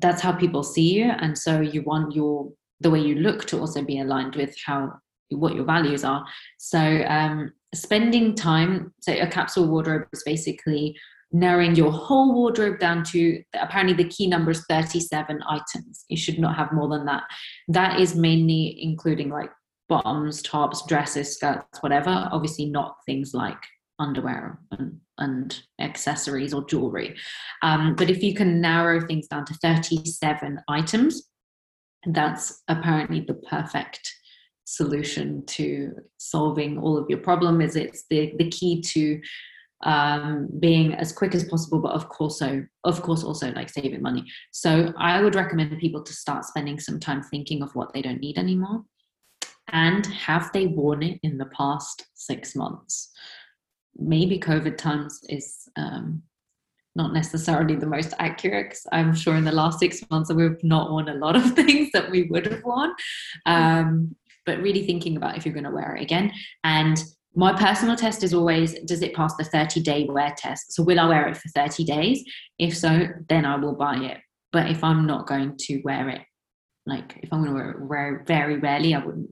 that's 0.00 0.20
how 0.20 0.32
people 0.32 0.64
see 0.64 0.94
you 0.94 1.04
and 1.04 1.38
so 1.38 1.60
you 1.60 1.82
want 1.82 2.14
your 2.14 2.52
the 2.80 2.90
way 2.90 2.98
you 2.98 3.14
look 3.14 3.44
to 3.46 3.60
also 3.60 3.82
be 3.82 4.00
aligned 4.00 4.34
with 4.34 4.54
how 4.66 4.92
what 5.30 5.54
your 5.54 5.64
values 5.64 6.04
are. 6.04 6.24
So 6.58 6.78
um, 6.78 7.52
spending 7.74 8.34
time 8.34 8.92
so 9.00 9.12
a 9.12 9.26
capsule 9.26 9.66
wardrobe 9.66 10.06
is 10.12 10.22
basically 10.24 10.96
narrowing 11.32 11.74
your 11.74 11.90
whole 11.90 12.32
wardrobe 12.32 12.78
down 12.78 13.02
to 13.02 13.42
apparently 13.54 13.94
the 13.94 14.08
key 14.08 14.26
number 14.26 14.52
is 14.52 14.64
37 14.68 15.42
items. 15.48 16.04
You 16.08 16.16
should 16.16 16.38
not 16.38 16.56
have 16.56 16.72
more 16.72 16.88
than 16.88 17.04
that. 17.06 17.24
That 17.66 17.98
is 17.98 18.14
mainly 18.14 18.78
including 18.80 19.30
like 19.30 19.50
bottoms 19.88 20.42
tops 20.42 20.86
dresses 20.86 21.34
skirts 21.34 21.82
whatever. 21.82 22.28
Obviously 22.30 22.66
not 22.66 22.98
things 23.04 23.34
like 23.34 23.58
underwear 23.98 24.58
and, 24.72 25.00
and 25.18 25.60
accessories 25.80 26.54
or 26.54 26.64
jewelry. 26.66 27.16
Um, 27.62 27.96
but 27.96 28.10
if 28.10 28.22
you 28.22 28.34
can 28.34 28.60
narrow 28.60 29.04
things 29.04 29.26
down 29.26 29.44
to 29.46 29.54
37 29.54 30.60
items 30.68 31.28
that's 32.06 32.62
apparently 32.68 33.20
the 33.20 33.34
perfect 33.34 34.14
solution 34.64 35.44
to 35.46 35.92
solving 36.18 36.78
all 36.78 36.96
of 36.96 37.06
your 37.08 37.18
problem 37.18 37.60
is 37.60 37.76
it's 37.76 38.04
the 38.10 38.32
the 38.38 38.48
key 38.50 38.80
to 38.80 39.20
um, 39.84 40.48
being 40.60 40.94
as 40.94 41.12
quick 41.12 41.34
as 41.34 41.44
possible, 41.44 41.78
but 41.78 41.92
of 41.92 42.08
course, 42.08 42.38
so 42.38 42.64
of 42.84 43.02
course 43.02 43.22
also 43.22 43.52
like 43.52 43.68
saving 43.68 44.00
money. 44.00 44.24
So 44.50 44.92
I 44.98 45.20
would 45.20 45.34
recommend 45.34 45.78
people 45.78 46.02
to 46.02 46.12
start 46.12 46.46
spending 46.46 46.80
some 46.80 46.98
time 46.98 47.22
thinking 47.22 47.62
of 47.62 47.74
what 47.74 47.92
they 47.92 48.00
don't 48.00 48.20
need 48.20 48.38
anymore, 48.38 48.84
and 49.68 50.06
have 50.06 50.50
they 50.52 50.66
worn 50.66 51.02
it 51.02 51.20
in 51.22 51.38
the 51.38 51.46
past 51.46 52.06
six 52.14 52.56
months? 52.56 53.10
Maybe 53.96 54.38
COVID 54.38 54.76
times 54.76 55.20
is 55.28 55.68
um, 55.76 56.22
not 56.96 57.12
necessarily 57.12 57.76
the 57.76 57.86
most 57.86 58.14
accurate. 58.18 58.70
Cause 58.70 58.86
I'm 58.92 59.14
sure 59.14 59.36
in 59.36 59.44
the 59.44 59.52
last 59.52 59.80
six 59.80 60.02
months 60.10 60.32
we've 60.32 60.62
not 60.62 60.90
worn 60.90 61.08
a 61.08 61.14
lot 61.14 61.36
of 61.36 61.52
things 61.54 61.90
that 61.92 62.10
we 62.10 62.24
would 62.24 62.46
have 62.46 62.62
worn. 62.64 62.92
Um, 63.46 64.16
but 64.46 64.60
really 64.60 64.86
thinking 64.86 65.16
about 65.16 65.36
if 65.36 65.44
you're 65.44 65.54
going 65.54 65.64
to 65.64 65.70
wear 65.70 65.96
it 65.96 66.02
again. 66.02 66.32
And 66.62 67.02
my 67.34 67.52
personal 67.52 67.96
test 67.96 68.22
is 68.22 68.32
always 68.32 68.74
does 68.80 69.02
it 69.02 69.14
pass 69.14 69.34
the 69.36 69.44
30 69.44 69.80
day 69.80 70.06
wear 70.08 70.34
test? 70.36 70.72
So 70.72 70.82
will 70.82 71.00
i 71.00 71.06
wear 71.06 71.28
it 71.28 71.36
for 71.36 71.48
30 71.48 71.84
days? 71.84 72.24
If 72.58 72.76
so 72.76 73.08
then 73.28 73.44
i 73.44 73.56
will 73.56 73.74
buy 73.74 73.96
it. 73.96 74.18
But 74.52 74.70
if 74.70 74.84
i'm 74.84 75.06
not 75.06 75.26
going 75.26 75.56
to 75.58 75.80
wear 75.82 76.08
it 76.08 76.22
like 76.86 77.18
if 77.22 77.32
i'm 77.32 77.42
going 77.42 77.50
to 77.50 77.54
wear 77.54 77.70
it 77.70 77.80
wear 77.80 78.24
very 78.26 78.58
rarely 78.58 78.94
i 78.94 79.04
wouldn't. 79.04 79.30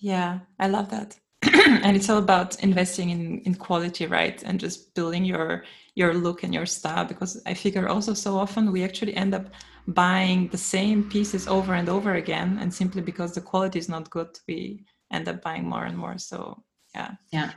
Yeah 0.00 0.40
i 0.58 0.68
love 0.68 0.90
that 0.90 1.18
and 1.54 1.96
it's 1.96 2.10
all 2.10 2.18
about 2.18 2.62
investing 2.62 3.10
in 3.10 3.40
in 3.40 3.54
quality 3.54 4.06
right 4.06 4.42
and 4.44 4.60
just 4.60 4.94
building 4.94 5.24
your 5.24 5.64
your 5.94 6.12
look 6.14 6.42
and 6.42 6.52
your 6.52 6.66
style 6.66 7.04
because 7.04 7.40
i 7.46 7.54
figure 7.54 7.88
also 7.88 8.12
so 8.14 8.36
often 8.36 8.72
we 8.72 8.84
actually 8.84 9.14
end 9.16 9.34
up 9.34 9.46
buying 9.86 10.48
the 10.48 10.58
same 10.58 11.08
pieces 11.08 11.48
over 11.48 11.74
and 11.74 11.88
over 11.88 12.14
again 12.14 12.58
and 12.60 12.72
simply 12.72 13.00
because 13.00 13.32
the 13.32 13.40
quality 13.40 13.78
is 13.78 13.88
not 13.88 14.10
good 14.10 14.38
we 14.46 14.84
end 15.10 15.28
up 15.28 15.42
buying 15.42 15.68
more 15.68 15.84
and 15.84 15.96
more. 15.96 16.18
So 16.18 16.62
yeah. 16.94 17.12
Yeah. 17.32 17.52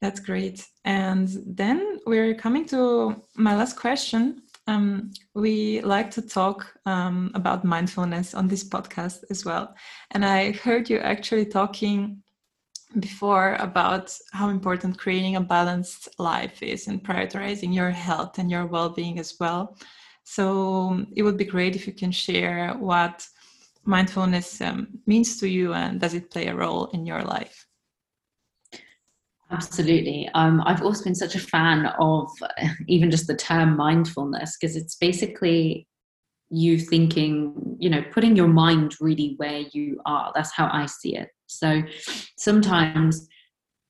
That's 0.00 0.20
great. 0.20 0.66
And 0.84 1.28
then 1.46 2.00
we're 2.06 2.34
coming 2.34 2.66
to 2.66 3.22
my 3.36 3.54
last 3.54 3.76
question. 3.76 4.42
Um, 4.66 5.12
we 5.34 5.80
like 5.82 6.10
to 6.12 6.22
talk 6.22 6.72
um, 6.86 7.30
about 7.34 7.64
mindfulness 7.64 8.34
on 8.34 8.48
this 8.48 8.68
podcast 8.68 9.24
as 9.30 9.44
well. 9.44 9.74
And 10.10 10.24
I 10.24 10.52
heard 10.52 10.90
you 10.90 10.98
actually 10.98 11.46
talking 11.46 12.21
before 13.00 13.54
about 13.54 14.16
how 14.32 14.48
important 14.48 14.98
creating 14.98 15.36
a 15.36 15.40
balanced 15.40 16.08
life 16.18 16.62
is 16.62 16.88
and 16.88 17.02
prioritizing 17.02 17.74
your 17.74 17.90
health 17.90 18.38
and 18.38 18.50
your 18.50 18.66
well 18.66 18.90
being 18.90 19.18
as 19.18 19.34
well. 19.40 19.76
So 20.24 21.04
it 21.16 21.22
would 21.22 21.36
be 21.36 21.44
great 21.44 21.76
if 21.76 21.86
you 21.86 21.92
can 21.92 22.12
share 22.12 22.74
what 22.74 23.26
mindfulness 23.84 24.60
um, 24.60 24.88
means 25.06 25.38
to 25.40 25.48
you 25.48 25.74
and 25.74 26.00
does 26.00 26.14
it 26.14 26.30
play 26.30 26.46
a 26.46 26.54
role 26.54 26.86
in 26.92 27.04
your 27.04 27.22
life? 27.22 27.66
Absolutely. 29.50 30.30
Um, 30.34 30.62
I've 30.64 30.82
always 30.82 31.02
been 31.02 31.14
such 31.14 31.34
a 31.34 31.40
fan 31.40 31.86
of 31.98 32.30
even 32.88 33.10
just 33.10 33.26
the 33.26 33.36
term 33.36 33.76
mindfulness 33.76 34.56
because 34.58 34.76
it's 34.76 34.96
basically 34.96 35.86
you 36.48 36.78
thinking, 36.78 37.76
you 37.78 37.90
know, 37.90 38.02
putting 38.12 38.36
your 38.36 38.48
mind 38.48 38.94
really 39.00 39.34
where 39.38 39.64
you 39.72 40.00
are. 40.06 40.32
That's 40.34 40.52
how 40.52 40.68
I 40.72 40.86
see 40.86 41.16
it. 41.16 41.28
So 41.58 41.82
sometimes 42.36 43.26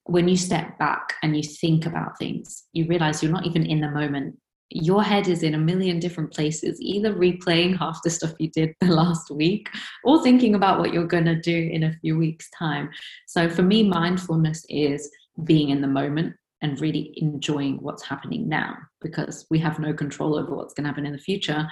when 0.05 0.29
you 0.29 0.37
step 0.37 0.79
back 0.79 1.15
and 1.23 1.37
you 1.37 1.43
think 1.43 1.87
about 1.87 2.19
things, 2.19 2.65
you 2.73 2.87
realize 2.87 3.23
you're 3.23 3.33
not 3.33 3.47
even 3.47 3.65
in 3.65 3.81
the 3.81 3.91
moment 3.91 4.37
your 4.75 5.03
head 5.03 5.29
is 5.29 5.43
in 5.43 5.55
a 5.55 5.59
million 5.59 5.99
different 5.99 6.33
places, 6.33 6.81
either 6.81 7.15
replaying 7.15 7.79
half 7.79 8.01
the 8.03 8.11
stuff 8.11 8.33
you 8.39 8.51
did 8.51 8.75
the 8.81 8.87
last 8.89 9.31
week 9.31 9.69
or 10.05 10.23
thinking 10.23 10.55
about 10.55 10.79
what 10.79 10.93
you're 10.93 11.07
going 11.07 11.25
to 11.25 11.41
do 11.41 11.71
in 11.73 11.85
a 11.85 11.93
few 12.01 12.17
weeks' 12.19 12.49
time. 12.59 12.89
So 13.27 13.49
for 13.49 13.63
me, 13.63 13.89
mindfulness 13.89 14.65
is 14.69 15.11
being 15.45 15.71
in 15.71 15.81
the 15.81 15.89
moment 15.89 16.35
and 16.63 16.81
really 16.81 17.13
enjoying 17.17 17.79
what's 17.79 18.05
happening 18.05 18.49
now 18.49 18.77
because 19.01 19.47
we 19.51 19.59
have 19.59 19.79
no 19.79 19.93
control 19.93 20.37
over 20.39 20.55
what's 20.55 20.75
going 20.75 20.85
to 20.85 20.89
happen 20.89 21.07
in 21.07 21.13
the 21.13 21.19
future. 21.19 21.67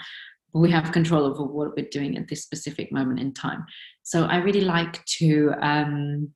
But 0.53 0.61
we 0.61 0.71
have 0.73 0.91
control 0.91 1.25
over 1.25 1.45
what 1.45 1.77
we're 1.77 1.89
doing 1.91 2.19
at 2.19 2.27
this 2.27 2.43
specific 2.43 2.91
moment 2.91 3.21
in 3.21 3.33
time. 3.33 3.65
So 4.11 4.25
I 4.25 4.39
really 4.39 4.63
like 4.63 5.05
to 5.19 5.53
um, 5.63 6.33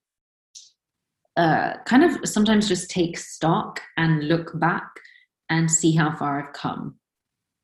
uh, 1.36 1.72
kind 1.86 2.04
of 2.04 2.28
sometimes 2.28 2.68
just 2.68 2.88
take 2.88 3.18
stock 3.18 3.80
and 3.96 4.28
look 4.28 4.52
back 4.60 4.88
and 5.50 5.68
see 5.68 5.90
how 5.90 6.14
far 6.14 6.40
I've 6.40 6.52
come. 6.52 6.94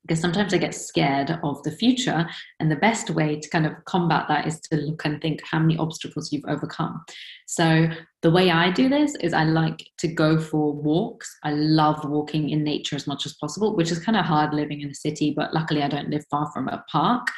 Because 0.03 0.20
sometimes 0.20 0.53
I 0.53 0.59
get 0.59 0.75
scared 0.75 1.38
of 1.44 1.62
the 1.62 1.70
future, 1.70 2.27
and 2.59 2.68
the 2.68 2.77
best 2.77 3.11
way 3.11 3.38
to 3.38 3.49
kind 3.51 3.66
of 3.66 3.85
combat 3.85 4.25
that 4.27 4.49
is 4.49 4.59
to 4.62 4.79
look 4.79 5.05
and 5.05 5.23
think 5.23 5.42
how 5.49 5.61
many 5.61 5.77
obstacles 5.77 6.33
you've 6.33 6.49
overcome. 6.49 7.05
So, 7.46 7.87
the 8.23 8.33
way 8.33 8.51
I 8.51 8.73
do 8.73 8.88
this 8.88 9.14
is 9.20 9.33
I 9.33 9.44
like 9.44 9.87
to 9.99 10.09
go 10.09 10.40
for 10.40 10.73
walks. 10.73 11.33
I 11.44 11.53
love 11.53 12.05
walking 12.05 12.49
in 12.49 12.64
nature 12.64 12.96
as 12.96 13.07
much 13.07 13.27
as 13.27 13.35
possible, 13.35 13.77
which 13.77 13.92
is 13.92 14.05
kind 14.05 14.18
of 14.18 14.25
hard 14.25 14.55
living 14.55 14.81
in 14.81 14.88
the 14.88 14.94
city, 14.94 15.33
but 15.37 15.55
luckily 15.55 15.85
I 15.85 15.88
don't 15.88 16.11
live 16.11 16.25
far 16.29 16.51
from 16.51 16.66
a 16.66 16.85
park. 16.90 17.29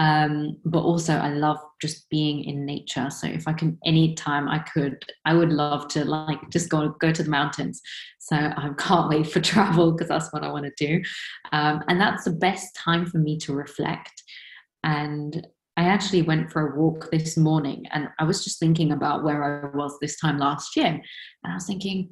Um, 0.00 0.56
but 0.64 0.80
also 0.80 1.12
I 1.12 1.28
love 1.28 1.58
just 1.82 2.08
being 2.08 2.42
in 2.44 2.64
nature. 2.64 3.10
So 3.10 3.26
if 3.26 3.46
I 3.46 3.52
can, 3.52 3.76
anytime 3.84 4.48
I 4.48 4.60
could, 4.60 4.96
I 5.26 5.34
would 5.34 5.52
love 5.52 5.88
to 5.88 6.06
like 6.06 6.38
just 6.48 6.70
go 6.70 6.88
go 7.00 7.12
to 7.12 7.22
the 7.22 7.28
mountains. 7.28 7.82
So 8.18 8.34
I 8.34 8.70
can't 8.78 9.10
wait 9.10 9.26
for 9.26 9.40
travel 9.40 9.92
because 9.92 10.08
that's 10.08 10.32
what 10.32 10.42
I 10.42 10.50
want 10.50 10.64
to 10.64 10.86
do, 10.86 11.02
um, 11.52 11.84
and 11.86 12.00
that's 12.00 12.24
the 12.24 12.32
best 12.32 12.74
time 12.74 13.04
for 13.04 13.18
me 13.18 13.36
to 13.40 13.52
reflect. 13.52 14.22
And 14.84 15.46
I 15.76 15.84
actually 15.84 16.22
went 16.22 16.50
for 16.50 16.68
a 16.68 16.80
walk 16.80 17.10
this 17.10 17.36
morning, 17.36 17.84
and 17.92 18.08
I 18.18 18.24
was 18.24 18.42
just 18.42 18.58
thinking 18.58 18.92
about 18.92 19.22
where 19.22 19.44
I 19.44 19.76
was 19.76 19.98
this 20.00 20.18
time 20.18 20.38
last 20.38 20.76
year, 20.76 20.86
and 20.86 21.02
I 21.44 21.54
was 21.54 21.66
thinking, 21.66 22.08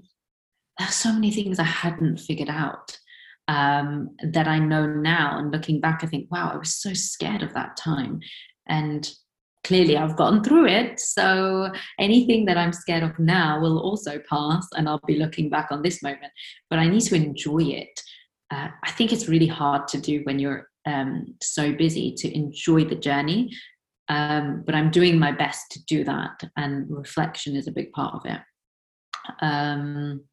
there's 0.79 0.95
so 0.95 1.15
many 1.15 1.31
things 1.31 1.59
I 1.59 1.65
hadn't 1.65 2.19
figured 2.19 2.51
out 2.51 2.99
um, 3.49 4.15
that 4.23 4.47
I 4.47 4.59
know 4.59 4.87
now. 4.87 5.39
And 5.39 5.51
looking 5.51 5.81
back, 5.81 6.01
I 6.03 6.07
think, 6.07 6.31
wow, 6.31 6.51
I 6.53 6.57
was 6.57 6.75
so 6.75 6.93
scared 6.93 7.43
of 7.43 7.55
that 7.55 7.77
time. 7.77 8.21
And 8.69 9.11
clearly 9.65 9.97
I've 9.97 10.17
gotten 10.17 10.45
through 10.45 10.67
it. 10.67 11.01
So 11.01 11.73
anything 11.99 12.45
that 12.45 12.59
I'm 12.59 12.73
scared 12.73 13.03
of 13.03 13.19
now 13.19 13.59
will 13.61 13.79
also 13.79 14.21
pass, 14.29 14.67
and 14.77 14.89
I'll 14.89 15.01
be 15.07 15.17
looking 15.17 15.49
back 15.49 15.69
on 15.71 15.83
this 15.83 16.03
moment. 16.03 16.33
But 16.71 16.79
I 16.79 16.89
need 16.89 17.03
to 17.03 17.17
enjoy 17.17 17.63
it. 17.65 18.01
Uh, 18.51 18.69
I 18.85 18.91
think 18.93 19.13
it's 19.13 19.29
really 19.29 19.47
hard 19.47 19.89
to 19.89 20.01
do 20.01 20.21
when 20.25 20.39
you're 20.39 20.69
um, 20.87 21.35
so 21.43 21.73
busy 21.73 22.15
to 22.19 22.35
enjoy 22.35 22.85
the 22.85 22.95
journey. 22.95 23.51
Um, 24.11 24.63
but 24.65 24.75
I'm 24.75 24.91
doing 24.91 25.19
my 25.19 25.33
best 25.33 25.71
to 25.73 25.85
do 25.85 26.03
that, 26.05 26.43
and 26.57 26.87
reflection 26.89 27.57
is 27.57 27.69
a 27.69 27.73
big 27.73 27.93
part 27.93 28.15
of 28.15 28.23
it. 28.25 28.41
Um, 29.43 30.25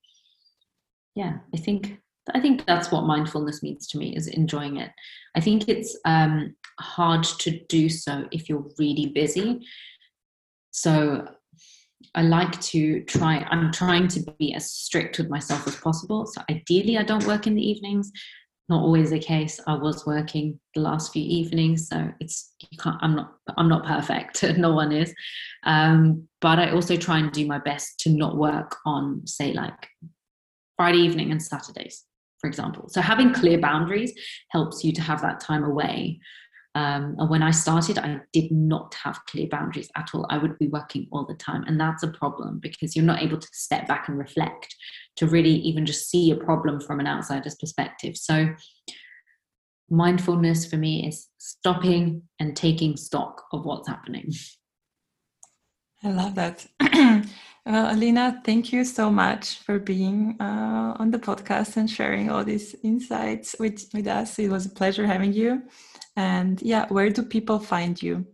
yeah, 1.13 1.39
I 1.53 1.57
think 1.57 1.99
I 2.33 2.39
think 2.41 2.65
that's 2.65 2.91
what 2.91 3.05
mindfulness 3.05 3.61
means 3.61 3.87
to 3.87 3.97
me 3.97 4.15
is 4.15 4.27
enjoying 4.27 4.77
it. 4.77 4.91
I 5.35 5.41
think 5.41 5.67
it's 5.67 5.97
um, 6.05 6.55
hard 6.79 7.23
to 7.23 7.59
do 7.69 7.87
so 7.87 8.25
if 8.31 8.49
you're 8.49 8.65
really 8.79 9.07
busy. 9.07 9.61
So 10.71 11.27
I 12.15 12.23
like 12.23 12.59
to 12.61 13.03
try, 13.03 13.45
I'm 13.49 13.71
trying 13.71 14.07
to 14.09 14.23
be 14.39 14.53
as 14.53 14.71
strict 14.71 15.19
with 15.19 15.29
myself 15.29 15.67
as 15.67 15.75
possible. 15.75 16.25
So 16.25 16.41
ideally, 16.49 16.97
I 16.97 17.03
don't 17.03 17.27
work 17.27 17.45
in 17.45 17.55
the 17.55 17.67
evenings. 17.67 18.11
Not 18.67 18.81
always 18.81 19.11
the 19.11 19.19
case. 19.19 19.59
I 19.67 19.75
was 19.75 20.07
working 20.07 20.59
the 20.73 20.81
last 20.81 21.13
few 21.13 21.21
evenings, 21.21 21.87
so 21.87 22.11
it's. 22.19 22.55
I'm 22.83 23.15
not. 23.15 23.35
I'm 23.57 23.69
not 23.69 23.85
perfect. 23.85 24.41
no 24.57 24.73
one 24.73 24.91
is. 24.91 25.13
Um, 25.65 26.27
but 26.41 26.57
I 26.57 26.71
also 26.71 26.97
try 26.97 27.19
and 27.19 27.31
do 27.31 27.45
my 27.45 27.59
best 27.59 27.99
to 27.99 28.09
not 28.09 28.37
work 28.37 28.75
on, 28.83 29.21
say, 29.27 29.53
like 29.53 29.87
Friday 30.77 30.97
evening 30.97 31.29
and 31.29 31.43
Saturdays 31.43 32.05
for 32.45 32.47
example. 32.47 32.87
So 32.89 33.01
having 33.01 33.33
clear 33.33 33.59
boundaries 33.59 34.13
helps 34.51 34.83
you 34.83 34.91
to 34.93 35.01
have 35.01 35.19
that 35.23 35.39
time 35.39 35.63
away. 35.63 36.19
Um, 36.75 37.15
and 37.17 37.27
when 37.27 37.41
I 37.41 37.49
started, 37.49 37.97
I 37.97 38.19
did 38.33 38.51
not 38.51 38.93
have 39.03 39.25
clear 39.25 39.47
boundaries 39.49 39.89
at 39.95 40.11
all. 40.13 40.27
I 40.29 40.37
would 40.37 40.59
be 40.59 40.67
working 40.67 41.07
all 41.11 41.25
the 41.25 41.33
time. 41.33 41.63
And 41.63 41.79
that's 41.79 42.03
a 42.03 42.09
problem 42.09 42.59
because 42.59 42.95
you're 42.95 43.03
not 43.03 43.23
able 43.23 43.39
to 43.39 43.47
step 43.51 43.87
back 43.87 44.09
and 44.09 44.19
reflect 44.19 44.75
to 45.15 45.25
really 45.25 45.55
even 45.55 45.87
just 45.87 46.07
see 46.07 46.29
a 46.29 46.35
problem 46.35 46.79
from 46.79 46.99
an 46.99 47.07
outsider's 47.07 47.55
perspective. 47.55 48.15
So, 48.15 48.49
mindfulness 49.89 50.67
for 50.67 50.77
me 50.77 51.07
is 51.07 51.27
stopping 51.39 52.23
and 52.39 52.55
taking 52.55 52.95
stock 52.95 53.45
of 53.53 53.65
what's 53.65 53.87
happening. 53.87 54.31
I 56.03 56.11
love 56.11 56.35
that. 56.35 56.67
Well, 57.65 57.91
Alina, 57.95 58.41
thank 58.45 58.71
you 58.71 58.83
so 58.83 59.09
much 59.09 59.57
for 59.59 59.79
being 59.79 60.37
uh, 60.39 60.95
on 60.99 61.09
the 61.09 61.17
podcast 61.17 61.77
and 61.77 61.89
sharing 61.89 62.29
all 62.29 62.43
these 62.43 62.75
insights 62.83 63.55
with, 63.59 63.89
with 63.93 64.07
us. 64.07 64.37
It 64.37 64.49
was 64.49 64.67
a 64.67 64.69
pleasure 64.69 65.07
having 65.07 65.33
you. 65.33 65.63
And 66.15 66.61
yeah, 66.61 66.85
where 66.89 67.09
do 67.09 67.23
people 67.23 67.59
find 67.59 68.01
you? 68.01 68.27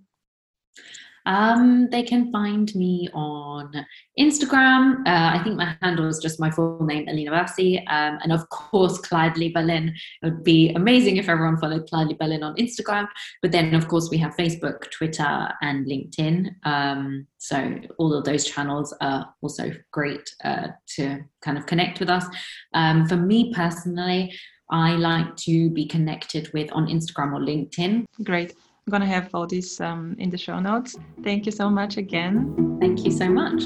Um, 1.25 1.89
they 1.89 2.03
can 2.03 2.31
find 2.31 2.73
me 2.75 3.09
on 3.13 3.85
Instagram. 4.19 4.99
Uh, 5.07 5.37
I 5.37 5.41
think 5.43 5.57
my 5.57 5.75
handle 5.81 6.07
is 6.07 6.19
just 6.19 6.39
my 6.39 6.49
full 6.49 6.83
name, 6.83 7.07
Alina 7.07 7.31
Bassi. 7.31 7.79
Um, 7.87 8.19
and 8.23 8.31
of 8.31 8.47
course, 8.49 8.99
Kleiderly 8.99 9.53
Berlin. 9.53 9.93
It 10.21 10.25
would 10.25 10.43
be 10.43 10.73
amazing 10.73 11.17
if 11.17 11.29
everyone 11.29 11.57
followed 11.57 11.89
Kleiderly 11.89 12.17
Berlin 12.17 12.43
on 12.43 12.55
Instagram. 12.55 13.07
But 13.41 13.51
then, 13.51 13.73
of 13.75 13.87
course, 13.87 14.09
we 14.09 14.17
have 14.17 14.35
Facebook, 14.35 14.89
Twitter, 14.91 15.49
and 15.61 15.85
LinkedIn. 15.85 16.55
Um, 16.63 17.27
so 17.37 17.79
all 17.97 18.13
of 18.13 18.25
those 18.25 18.45
channels 18.45 18.93
are 19.01 19.33
also 19.41 19.71
great 19.91 20.29
uh, 20.43 20.69
to 20.95 21.23
kind 21.41 21.57
of 21.57 21.65
connect 21.65 21.99
with 21.99 22.09
us. 22.09 22.25
Um, 22.73 23.07
for 23.07 23.17
me 23.17 23.53
personally, 23.53 24.33
I 24.71 24.93
like 24.93 25.35
to 25.37 25.69
be 25.69 25.85
connected 25.85 26.51
with 26.53 26.71
on 26.71 26.87
Instagram 26.87 27.33
or 27.33 27.39
LinkedIn. 27.39 28.05
Great. 28.23 28.53
I'm 28.91 28.99
going 28.99 29.09
to 29.09 29.15
have 29.15 29.33
all 29.33 29.47
this 29.47 29.79
um, 29.79 30.17
in 30.19 30.29
the 30.29 30.37
show 30.37 30.59
notes. 30.59 30.97
Thank 31.23 31.45
you 31.45 31.51
so 31.53 31.69
much 31.69 31.95
again. 31.95 32.77
Thank 32.81 33.05
you 33.05 33.11
so 33.11 33.29
much. 33.29 33.63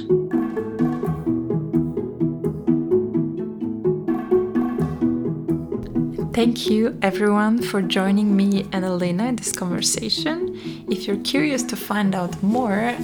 Thank 6.31 6.69
you 6.69 6.95
everyone 7.01 7.63
for 7.63 7.81
joining 7.81 8.35
me 8.35 8.67
and 8.71 8.85
Elena 8.85 9.25
in 9.25 9.37
this 9.37 9.51
conversation. 9.51 10.59
If 10.91 11.07
you're 11.07 11.23
curious 11.23 11.63
to 11.63 11.75
find 11.75 12.13
out 12.13 12.43
more, 12.43 12.95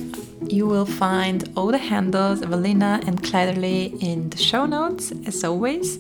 you 0.48 0.68
will 0.68 0.86
find 0.86 1.52
all 1.58 1.72
the 1.72 1.80
handles 1.80 2.44
of 2.44 2.54
Elena 2.54 3.02
and 3.08 3.24
Kleiderly 3.24 4.00
in 4.00 4.30
the 4.30 4.38
show 4.38 4.68
notes, 4.68 5.12
as 5.26 5.44
always. 5.44 5.98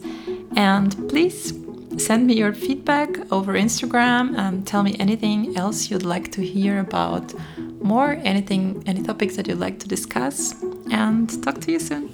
And 0.55 0.95
please 1.09 1.60
send 1.97 2.27
me 2.27 2.33
your 2.35 2.53
feedback 2.53 3.09
over 3.31 3.53
Instagram 3.53 4.37
and 4.37 4.65
tell 4.65 4.83
me 4.83 4.95
anything 4.99 5.57
else 5.57 5.89
you'd 5.89 6.03
like 6.03 6.31
to 6.33 6.41
hear 6.41 6.79
about 6.79 7.33
more, 7.81 8.19
anything, 8.23 8.83
any 8.85 9.01
topics 9.03 9.35
that 9.35 9.47
you'd 9.47 9.59
like 9.59 9.79
to 9.79 9.87
discuss, 9.87 10.53
and 10.91 11.43
talk 11.43 11.59
to 11.61 11.71
you 11.71 11.79
soon. 11.79 12.09